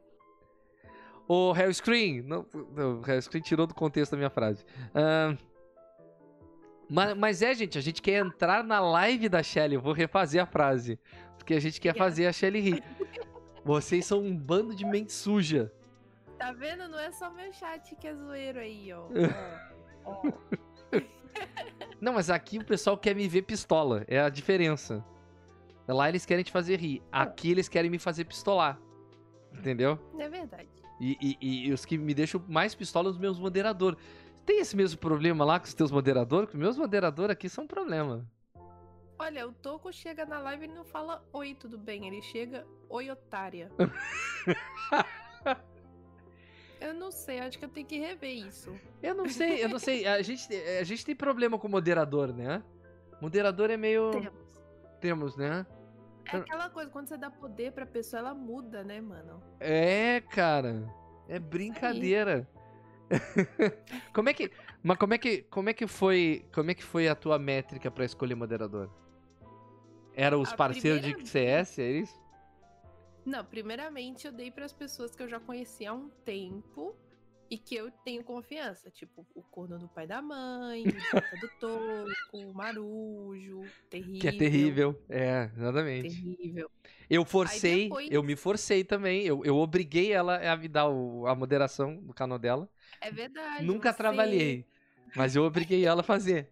O 1.28 1.54
Hellscreen. 1.56 2.22
Não, 2.24 2.46
não, 2.76 3.02
o 3.02 3.10
Hellscreen 3.10 3.44
tirou 3.44 3.68
do 3.68 3.76
contexto 3.76 4.12
da 4.12 4.18
minha 4.18 4.30
frase. 4.30 4.66
Ahn, 4.94 5.38
mas, 6.90 7.16
mas 7.18 7.42
é, 7.42 7.54
gente, 7.54 7.78
a 7.78 7.82
gente 7.82 8.02
quer 8.02 8.26
entrar 8.26 8.64
na 8.64 8.80
live 8.80 9.30
da 9.30 9.44
Shelly. 9.44 9.76
Eu 9.76 9.82
vou 9.82 9.94
refazer 9.94 10.42
a 10.42 10.46
frase. 10.46 11.00
Porque 11.38 11.54
a 11.54 11.60
gente 11.60 11.80
quer 11.80 11.96
fazer 11.96 12.28
a 12.28 12.34
Shelly 12.34 12.60
rir. 12.60 12.84
Vocês 13.64 14.06
são 14.06 14.22
um 14.22 14.36
bando 14.36 14.76
de 14.76 14.86
mente 14.86 15.12
suja. 15.14 15.72
Tá 16.38 16.52
vendo? 16.52 16.88
Não 16.88 16.98
é 17.00 17.12
só 17.12 17.30
meu 17.30 17.52
chat 17.54 17.96
que 17.98 18.08
é 18.08 18.14
zoeiro 18.16 18.60
aí, 18.60 18.92
ó. 18.94 19.08
Ó, 20.06 20.22
ó. 20.28 20.32
Não, 22.02 22.14
mas 22.14 22.30
aqui 22.30 22.58
o 22.58 22.66
pessoal 22.66 22.98
quer 22.98 23.14
me 23.16 23.28
ver 23.28 23.42
pistola. 23.44 24.04
É 24.08 24.20
a 24.20 24.30
diferença. 24.30 25.04
Lá 25.88 26.08
eles 26.08 26.26
querem 26.26 26.44
te 26.44 26.52
fazer 26.52 26.80
rir. 26.80 27.02
Aqui 27.12 27.52
eles 27.52 27.68
querem 27.68 27.90
me 27.92 28.00
fazer 28.00 28.24
pistolar. 28.26 28.80
Entendeu? 29.54 30.00
É 30.18 30.30
verdade. 30.30 30.70
E, 31.00 31.18
e- 31.42 31.68
e 31.68 31.74
os 31.74 31.86
que 31.86 31.98
me 31.98 32.14
deixam 32.14 32.44
mais 32.48 32.74
pistola, 32.76 33.10
os 33.10 33.18
meus 33.18 33.38
moderadores. 33.40 34.00
Tem 34.50 34.58
esse 34.58 34.76
mesmo 34.76 35.00
problema 35.00 35.46
lá 35.46 35.60
com 35.60 35.68
os 35.68 35.76
teus 35.76 35.92
moderadores? 35.92 36.50
Que 36.50 36.56
os 36.56 36.60
meus 36.60 36.76
moderadores 36.76 37.34
aqui 37.34 37.48
são 37.48 37.66
um 37.66 37.68
problema. 37.68 38.28
Olha, 39.20 39.48
o 39.48 39.54
Toco 39.54 39.94
chega 39.94 40.26
na 40.26 40.40
live 40.40 40.66
e 40.66 40.68
não 40.68 40.84
fala 40.84 41.24
oi, 41.32 41.54
tudo 41.54 41.78
bem. 41.78 42.08
Ele 42.08 42.20
chega, 42.20 42.66
oi, 42.90 43.12
otária. 43.12 43.70
eu 46.82 46.96
não 46.96 47.12
sei, 47.12 47.42
acho 47.42 47.60
que 47.60 47.66
eu 47.66 47.70
tenho 47.70 47.86
que 47.86 48.00
rever 48.00 48.48
isso. 48.48 48.76
Eu 49.04 49.14
não 49.14 49.30
sei, 49.30 49.64
eu 49.64 49.70
não 49.70 49.78
sei. 49.78 50.04
A 50.10 50.20
gente, 50.24 50.52
a 50.52 50.84
gente 50.84 51.06
tem 51.06 51.16
problema 51.16 51.60
com 51.60 51.68
moderador, 51.68 52.34
né? 52.34 52.64
Moderador 53.22 53.70
é 53.70 53.78
meio. 53.78 54.10
Temos. 54.10 54.64
Temos, 55.00 55.38
né? 55.38 55.64
É 56.26 56.38
aquela 56.38 56.72
coisa, 56.72 56.90
quando 56.90 57.08
você 57.08 57.18
dá 57.18 57.30
poder 57.30 57.72
pra 57.72 57.86
pessoa, 57.86 58.22
ela 58.22 58.34
muda, 58.34 58.84
né, 58.84 59.00
mano? 59.00 59.44
É, 59.60 60.22
cara. 60.22 60.92
É 61.28 61.38
brincadeira. 61.38 62.50
como 64.14 64.30
é 64.30 64.34
que. 64.34 64.52
Mas 64.84 64.98
como 64.98 65.14
é 65.14 65.18
que. 65.18 65.44
Como 65.44 65.70
é 65.70 65.74
que 65.74 65.88
foi. 65.88 66.46
Como 66.54 66.72
é 66.72 66.74
que 66.76 66.84
foi 66.84 67.08
a 67.08 67.16
tua 67.16 67.40
métrica 67.40 67.90
pra 67.92 68.06
escolher 68.06 68.36
moderador? 68.36 68.90
Era 70.16 70.38
os 70.38 70.52
A 70.52 70.56
parceiros 70.56 71.02
de 71.02 71.14
primeira 71.14 71.26
CS, 71.26 71.82
é 71.82 71.92
isso? 71.92 72.20
Não, 73.26 73.46
primeiramente 73.46 74.26
eu 74.26 74.34
dei 74.34 74.50
pras 74.52 74.74
pessoas 74.74 75.16
que 75.16 75.22
eu 75.22 75.30
já 75.30 75.40
conhecia 75.40 75.92
há 75.92 75.94
um 75.94 76.10
tempo 76.26 76.96
e 77.50 77.58
que 77.58 77.76
eu 77.76 77.92
tenho 78.04 78.24
confiança. 78.24 78.90
Tipo, 78.90 79.26
o 79.36 79.44
corno 79.44 79.78
do 79.78 79.88
pai 79.88 80.08
da 80.08 80.22
mãe, 80.22 80.84
o 81.34 81.40
do 81.40 81.50
Toco, 81.60 82.16
o 82.34 82.54
Marujo, 82.54 83.74
terrível. 83.90 84.20
Que 84.20 84.28
é 84.28 84.32
terrível. 84.32 85.04
É, 85.10 85.50
exatamente. 85.56 86.10
Terrível. 86.10 86.70
Eu 87.10 87.26
forcei, 87.26 87.84
depois- 87.84 88.08
eu 88.12 88.24
me 88.24 88.36
forcei 88.36 88.84
também. 88.84 89.24
Eu, 89.26 89.44
eu 89.44 89.58
obriguei 89.58 90.12
ela 90.12 90.38
a 90.52 90.56
me 90.58 90.68
dar 90.68 90.88
o- 90.90 91.26
a 91.28 91.36
moderação 91.36 91.96
do 91.98 92.14
canal 92.14 92.38
dela. 92.40 92.70
É 93.02 93.12
verdade. 93.12 93.66
Nunca 93.66 93.92
você 93.92 93.98
trabalhei, 93.98 94.66
mas 95.16 95.36
eu 95.36 95.44
obriguei 95.44 95.86
ela 95.86 96.02
a 96.02 96.04
fazer. 96.04 96.50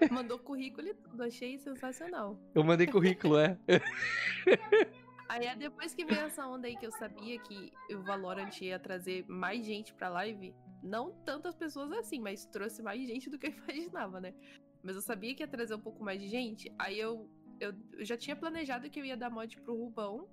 Mandou 0.10 0.38
currículo 0.38 0.88
e 0.88 0.94
tudo, 0.94 1.22
achei 1.22 1.58
sensacional. 1.58 2.38
Eu 2.54 2.62
mandei 2.62 2.86
currículo, 2.86 3.38
é. 3.38 3.58
Aí 5.28 5.44
é 5.44 5.54
depois 5.54 5.92
que 5.94 6.06
veio 6.06 6.22
essa 6.22 6.46
onda 6.46 6.66
aí 6.66 6.74
que 6.74 6.86
eu 6.86 6.92
sabia 6.92 7.38
que 7.38 7.70
o 7.90 8.02
Valorant 8.02 8.50
ia 8.62 8.78
trazer 8.78 9.26
mais 9.28 9.64
gente 9.64 9.92
pra 9.92 10.08
live, 10.08 10.54
não 10.82 11.12
tantas 11.22 11.54
pessoas 11.54 11.92
assim, 11.92 12.18
mas 12.18 12.46
trouxe 12.46 12.82
mais 12.82 13.06
gente 13.06 13.28
do 13.28 13.38
que 13.38 13.48
eu 13.48 13.52
imaginava, 13.68 14.22
né? 14.22 14.32
Mas 14.82 14.96
eu 14.96 15.02
sabia 15.02 15.34
que 15.34 15.42
ia 15.42 15.48
trazer 15.48 15.74
um 15.74 15.80
pouco 15.80 16.02
mais 16.02 16.18
de 16.18 16.28
gente, 16.28 16.72
aí 16.78 16.98
eu, 16.98 17.28
eu, 17.60 17.74
eu 17.92 18.04
já 18.06 18.16
tinha 18.16 18.34
planejado 18.34 18.88
que 18.88 18.98
eu 18.98 19.04
ia 19.04 19.18
dar 19.18 19.28
mod 19.28 19.54
pro 19.60 19.76
Rubão 19.76 20.26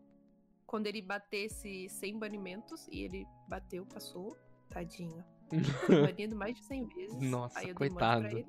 quando 0.65 0.87
ele 0.87 1.01
batesse 1.01 1.89
100 1.89 2.17
banimentos, 2.17 2.87
e 2.87 3.01
ele 3.01 3.25
bateu, 3.47 3.85
passou, 3.85 4.37
tadinho. 4.69 5.23
Foi 5.85 6.01
banido 6.01 6.35
mais 6.35 6.55
de 6.55 6.63
100 6.65 6.85
vezes. 6.87 7.21
Nossa, 7.21 7.73
coitado. 7.73 8.45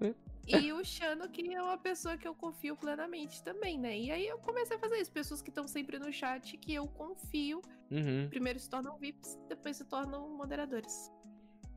E 0.50 0.72
o 0.72 0.82
Xano, 0.82 1.28
que 1.28 1.52
é 1.54 1.62
uma 1.62 1.76
pessoa 1.76 2.16
que 2.16 2.26
eu 2.26 2.34
confio 2.34 2.74
plenamente 2.74 3.42
também, 3.42 3.78
né? 3.78 3.98
E 3.98 4.10
aí 4.10 4.26
eu 4.26 4.38
comecei 4.38 4.78
a 4.78 4.80
fazer 4.80 4.96
isso. 4.96 5.12
Pessoas 5.12 5.42
que 5.42 5.50
estão 5.50 5.68
sempre 5.68 5.98
no 5.98 6.10
chat, 6.10 6.56
que 6.56 6.72
eu 6.72 6.86
confio, 6.86 7.60
Uhum. 7.90 8.28
primeiro 8.30 8.58
se 8.58 8.70
tornam 8.70 8.96
VIPs, 8.96 9.38
depois 9.46 9.76
se 9.76 9.84
tornam 9.84 10.30
moderadores. 10.38 11.12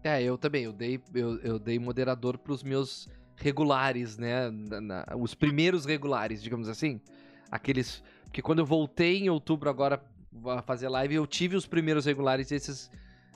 É, 0.05 0.23
eu 0.23 0.37
também. 0.37 0.63
Eu 0.63 0.71
dei, 0.71 1.01
eu, 1.13 1.37
eu 1.41 1.59
dei 1.59 1.77
moderador 1.79 2.37
pros 2.37 2.63
meus 2.63 3.09
regulares, 3.35 4.17
né? 4.17 4.49
na- 4.49 4.79
na- 4.79 5.05
os 5.17 5.33
primeiros 5.33 5.83
regulares, 5.83 6.41
digamos 6.41 6.69
assim. 6.69 7.01
Aqueles. 7.51 8.01
Porque 8.23 8.41
quando 8.41 8.59
eu 8.59 8.65
voltei 8.65 9.17
em 9.17 9.29
outubro 9.29 9.69
agora 9.69 10.01
a 10.45 10.61
fazer 10.61 10.87
live, 10.87 11.15
eu 11.15 11.27
tive 11.27 11.57
os 11.57 11.67
primeiros 11.67 12.05
regulares 12.05 12.49
esses 12.53 12.89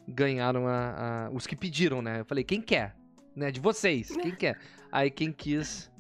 ganharam 0.08 0.68
a, 0.68 1.28
a- 1.28 1.30
os 1.32 1.46
que 1.48 1.56
pediram, 1.56 2.02
né? 2.02 2.20
Eu 2.22 2.26
falei, 2.26 2.44
quem 2.44 2.62
quer? 2.62 2.96
Né? 3.36 3.52
De 3.52 3.60
vocês, 3.60 4.16
quem 4.16 4.34
quer? 4.36 4.58
Aí 4.92 5.10
quem 5.12 5.32
quis 5.32 5.92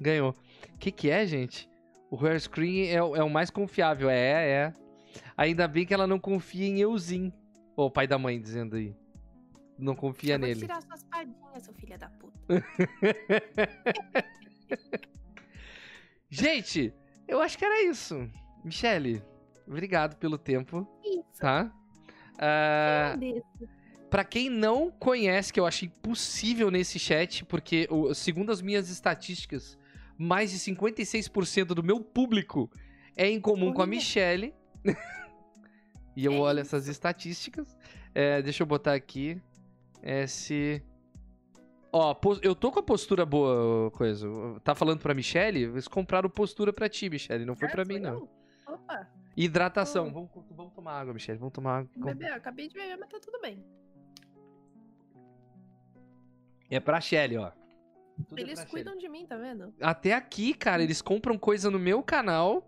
ganhou. 0.00 0.34
O 0.74 0.78
que, 0.78 0.90
que 0.90 1.08
é, 1.10 1.24
gente? 1.26 1.68
O 2.10 2.16
Rare 2.16 2.38
Screen 2.40 2.88
é, 2.88 3.02
o- 3.02 3.16
é 3.16 3.22
o 3.22 3.30
mais 3.30 3.50
confiável. 3.50 4.10
É, 4.10 4.48
é. 4.50 4.74
Ainda 5.36 5.66
bem 5.68 5.86
que 5.86 5.94
ela 5.94 6.06
não 6.06 6.18
confia 6.18 6.66
em 6.66 6.78
Euzin. 6.80 7.32
Ô, 7.76 7.86
o 7.86 7.90
pai 7.90 8.06
da 8.06 8.18
mãe 8.18 8.40
dizendo 8.40 8.76
aí. 8.76 8.94
Não 9.78 9.94
confia 9.96 10.34
eu 10.34 10.38
vou 10.38 10.46
nele. 10.48 10.60
tirar 10.60 10.82
suas 10.82 11.02
padinhas, 11.04 11.62
seu 11.62 11.72
filho 11.74 11.98
da 11.98 12.08
puta. 12.10 12.32
Gente, 16.30 16.94
eu 17.28 17.40
acho 17.40 17.58
que 17.58 17.64
era 17.64 17.82
isso. 17.82 18.28
Michele, 18.64 19.22
obrigado 19.66 20.16
pelo 20.16 20.38
tempo, 20.38 20.86
Isso, 21.04 21.40
tá? 21.40 21.70
Ah, 22.44 23.12
agradeço. 23.14 23.46
Pra 24.10 24.24
quem 24.24 24.50
não 24.50 24.90
conhece, 24.90 25.52
que 25.52 25.58
eu 25.60 25.64
acho 25.64 25.84
impossível 25.86 26.70
nesse 26.70 26.98
chat, 26.98 27.44
porque 27.44 27.88
segundo 28.14 28.50
as 28.52 28.60
minhas 28.60 28.90
estatísticas, 28.90 29.78
mais 30.18 30.50
de 30.50 30.58
56% 30.58 31.66
do 31.66 31.82
meu 31.82 32.00
público 32.00 32.70
é 33.16 33.28
em 33.30 33.40
comum 33.40 33.72
com 33.72 33.80
a 33.80 33.84
Olha. 33.84 33.90
Michelle. 33.90 34.54
e 36.16 36.24
eu 36.24 36.32
É 36.32 36.38
olho 36.38 36.60
essas 36.60 36.88
estatísticas. 36.88 37.76
É, 38.14 38.42
deixa 38.42 38.62
eu 38.62 38.66
botar 38.66 38.92
aqui. 38.92 39.40
S. 40.02 40.82
Ó, 41.90 42.14
eu 42.42 42.54
tô 42.54 42.70
com 42.72 42.80
a 42.80 42.82
postura 42.82 43.24
boa, 43.24 43.90
coisa. 43.92 44.28
Tá 44.64 44.74
falando 44.74 44.98
pra 45.00 45.14
Michelle? 45.14 45.62
Eles 45.64 45.86
compraram 45.88 46.28
postura 46.28 46.72
pra 46.72 46.88
ti, 46.88 47.08
Michelle. 47.08 47.44
Não 47.44 47.54
foi 47.54 47.68
Ah, 47.68 47.70
pra 47.70 47.84
mim, 47.84 47.98
não. 47.98 48.28
Opa, 48.66 49.08
Hidratação. 49.36 50.12
Vamos 50.12 50.30
tomar 50.82 51.00
água, 51.00 51.14
Michelle. 51.14 51.38
Vamos 51.38 51.52
tomar 51.52 51.78
água. 51.78 51.90
bebê, 52.14 52.28
eu 52.30 52.34
acabei 52.34 52.68
de 52.68 52.74
beber, 52.74 52.96
mas 52.98 53.08
tá 53.08 53.20
tudo 53.20 53.40
bem. 53.40 53.64
É 56.70 56.80
pra 56.80 57.00
Shelly, 57.00 57.36
ó. 57.36 57.50
Tudo 58.28 58.38
é 58.38 58.42
Eles 58.42 58.60
pra 58.60 58.68
cuidam 58.68 58.96
de 58.96 59.08
mim, 59.08 59.26
tá 59.26 59.36
vendo? 59.36 59.64
Shelly. 59.64 59.76
Até 59.80 60.12
aqui, 60.14 60.54
cara, 60.54 60.82
eles 60.82 61.00
compram 61.02 61.38
coisa 61.38 61.70
no 61.70 61.78
meu 61.78 62.02
canal. 62.02 62.66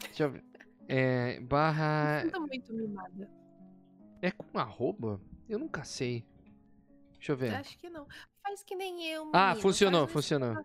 Deixa 0.00 0.24
eu 0.24 0.30
ver. 0.30 0.44
É. 0.88 1.40
Barra. 1.40 2.22
Eu 2.24 2.30
tô 2.32 2.40
muito 2.40 2.72
mimada. 2.72 3.28
É 4.22 4.30
com 4.30 4.58
arroba? 4.58 5.20
Eu 5.48 5.58
nunca 5.58 5.84
sei. 5.84 6.24
Deixa 7.14 7.32
eu 7.32 7.36
ver. 7.36 7.54
Acho 7.54 7.78
que 7.78 7.88
não. 7.90 8.06
Faz 8.42 8.62
que 8.62 8.76
nem 8.76 9.04
eu, 9.08 9.28
Ah, 9.32 9.48
menino. 9.48 9.62
funcionou, 9.62 10.00
Faz 10.06 10.10
uma 10.10 10.12
funcionou. 10.22 10.64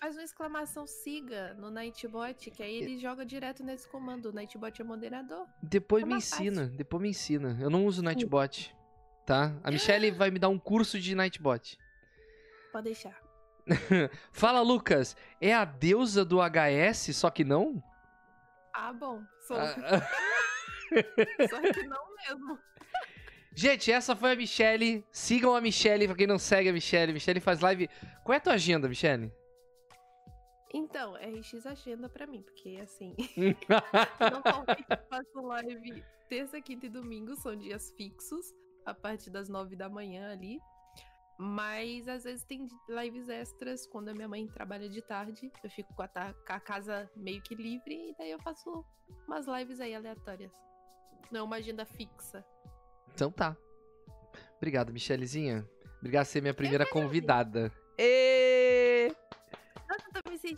Faz 0.00 0.14
uma 0.14 0.22
exclamação 0.22 0.86
siga 0.86 1.54
no 1.54 1.70
Nightbot, 1.70 2.50
que 2.52 2.62
aí 2.62 2.76
ele 2.76 2.98
joga 2.98 3.26
direto 3.26 3.64
nesse 3.64 3.88
comando. 3.88 4.26
O 4.26 4.32
Nightbot 4.32 4.80
é 4.80 4.84
moderador. 4.84 5.46
Depois 5.62 6.04
É 6.04 6.06
me 6.06 6.14
fácil. 6.14 6.34
ensina, 6.46 6.66
depois 6.66 7.02
me 7.02 7.08
ensina. 7.08 7.58
Eu 7.60 7.68
não 7.68 7.84
uso 7.84 8.02
Nightbot, 8.02 8.74
tá? 9.26 9.52
A 9.64 9.70
Michelle 9.72 10.10
vai 10.12 10.30
me 10.30 10.38
dar 10.38 10.48
um 10.50 10.58
curso 10.58 11.00
de 11.00 11.14
Nightbot. 11.16 11.76
Pode 12.72 12.84
deixar. 12.84 13.20
Fala, 14.30 14.60
Lucas. 14.60 15.16
É 15.40 15.52
a 15.52 15.64
deusa 15.64 16.24
do 16.24 16.38
HS, 16.40 17.16
só 17.16 17.28
que 17.28 17.42
não? 17.44 17.82
Ah, 18.72 18.92
bom. 18.92 19.20
Sou... 19.46 19.56
Ah, 19.56 19.74
Só 21.50 21.60
que 21.60 21.82
não 21.82 22.14
mesmo. 22.16 22.58
Gente, 23.52 23.90
essa 23.90 24.14
foi 24.14 24.32
a 24.32 24.36
Michelle. 24.36 25.04
Sigam 25.10 25.56
a 25.56 25.60
Michelle, 25.60 26.06
pra 26.06 26.16
quem 26.16 26.26
não 26.26 26.38
segue 26.38 26.68
a 26.68 26.72
Michelle. 26.72 27.12
Michelle 27.12 27.40
faz 27.40 27.58
live. 27.60 27.90
Qual 28.24 28.32
é 28.32 28.36
a 28.36 28.40
tua 28.40 28.52
agenda, 28.54 28.88
Michelle? 28.88 29.32
Então, 30.72 31.14
RX 31.14 31.64
agenda 31.66 32.08
pra 32.08 32.26
mim, 32.26 32.42
porque 32.42 32.78
assim. 32.82 33.14
Normalmente 34.20 34.86
eu 34.90 34.98
faço 35.08 35.40
live 35.40 36.04
terça, 36.28 36.60
quinta 36.60 36.86
e 36.86 36.90
domingo, 36.90 37.34
são 37.36 37.56
dias 37.56 37.90
fixos, 37.96 38.54
a 38.84 38.92
partir 38.92 39.30
das 39.30 39.48
nove 39.48 39.74
da 39.76 39.88
manhã 39.88 40.30
ali. 40.32 40.58
Mas 41.40 42.08
às 42.08 42.24
vezes 42.24 42.44
tem 42.44 42.66
lives 42.88 43.28
extras 43.28 43.86
quando 43.86 44.08
a 44.08 44.14
minha 44.14 44.28
mãe 44.28 44.46
trabalha 44.48 44.88
de 44.88 45.00
tarde. 45.00 45.50
Eu 45.62 45.70
fico 45.70 45.94
com 45.94 46.02
a, 46.02 46.08
ta- 46.08 46.34
com 46.34 46.52
a 46.52 46.58
casa 46.60 47.08
meio 47.16 47.40
que 47.40 47.54
livre 47.54 48.10
e 48.10 48.14
daí 48.18 48.30
eu 48.32 48.40
faço 48.40 48.84
umas 49.26 49.46
lives 49.46 49.80
aí 49.80 49.94
aleatórias. 49.94 50.52
Não 51.30 51.40
é 51.40 51.42
uma 51.44 51.56
agenda 51.56 51.86
fixa. 51.86 52.44
Então 53.14 53.30
tá. 53.30 53.56
Obrigado, 54.56 54.92
Michelezinha. 54.92 55.64
Obrigado 55.98 56.26
por 56.26 56.30
ser 56.32 56.40
minha 56.42 56.54
primeira 56.54 56.84
convidada. 56.84 57.72
Ê! 57.96 58.47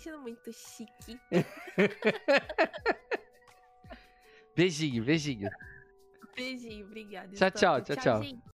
Sentindo 0.01 0.21
muito 0.21 0.53
chique. 0.53 1.21
Beijinho, 4.57 5.05
beijinho. 5.05 5.49
Beijinho, 6.35 6.87
obrigada. 6.87 7.37
Tchau, 7.37 7.51
tchau, 7.51 7.83
tchau, 7.83 7.97
tchau. 7.97 8.23
gente. 8.23 8.43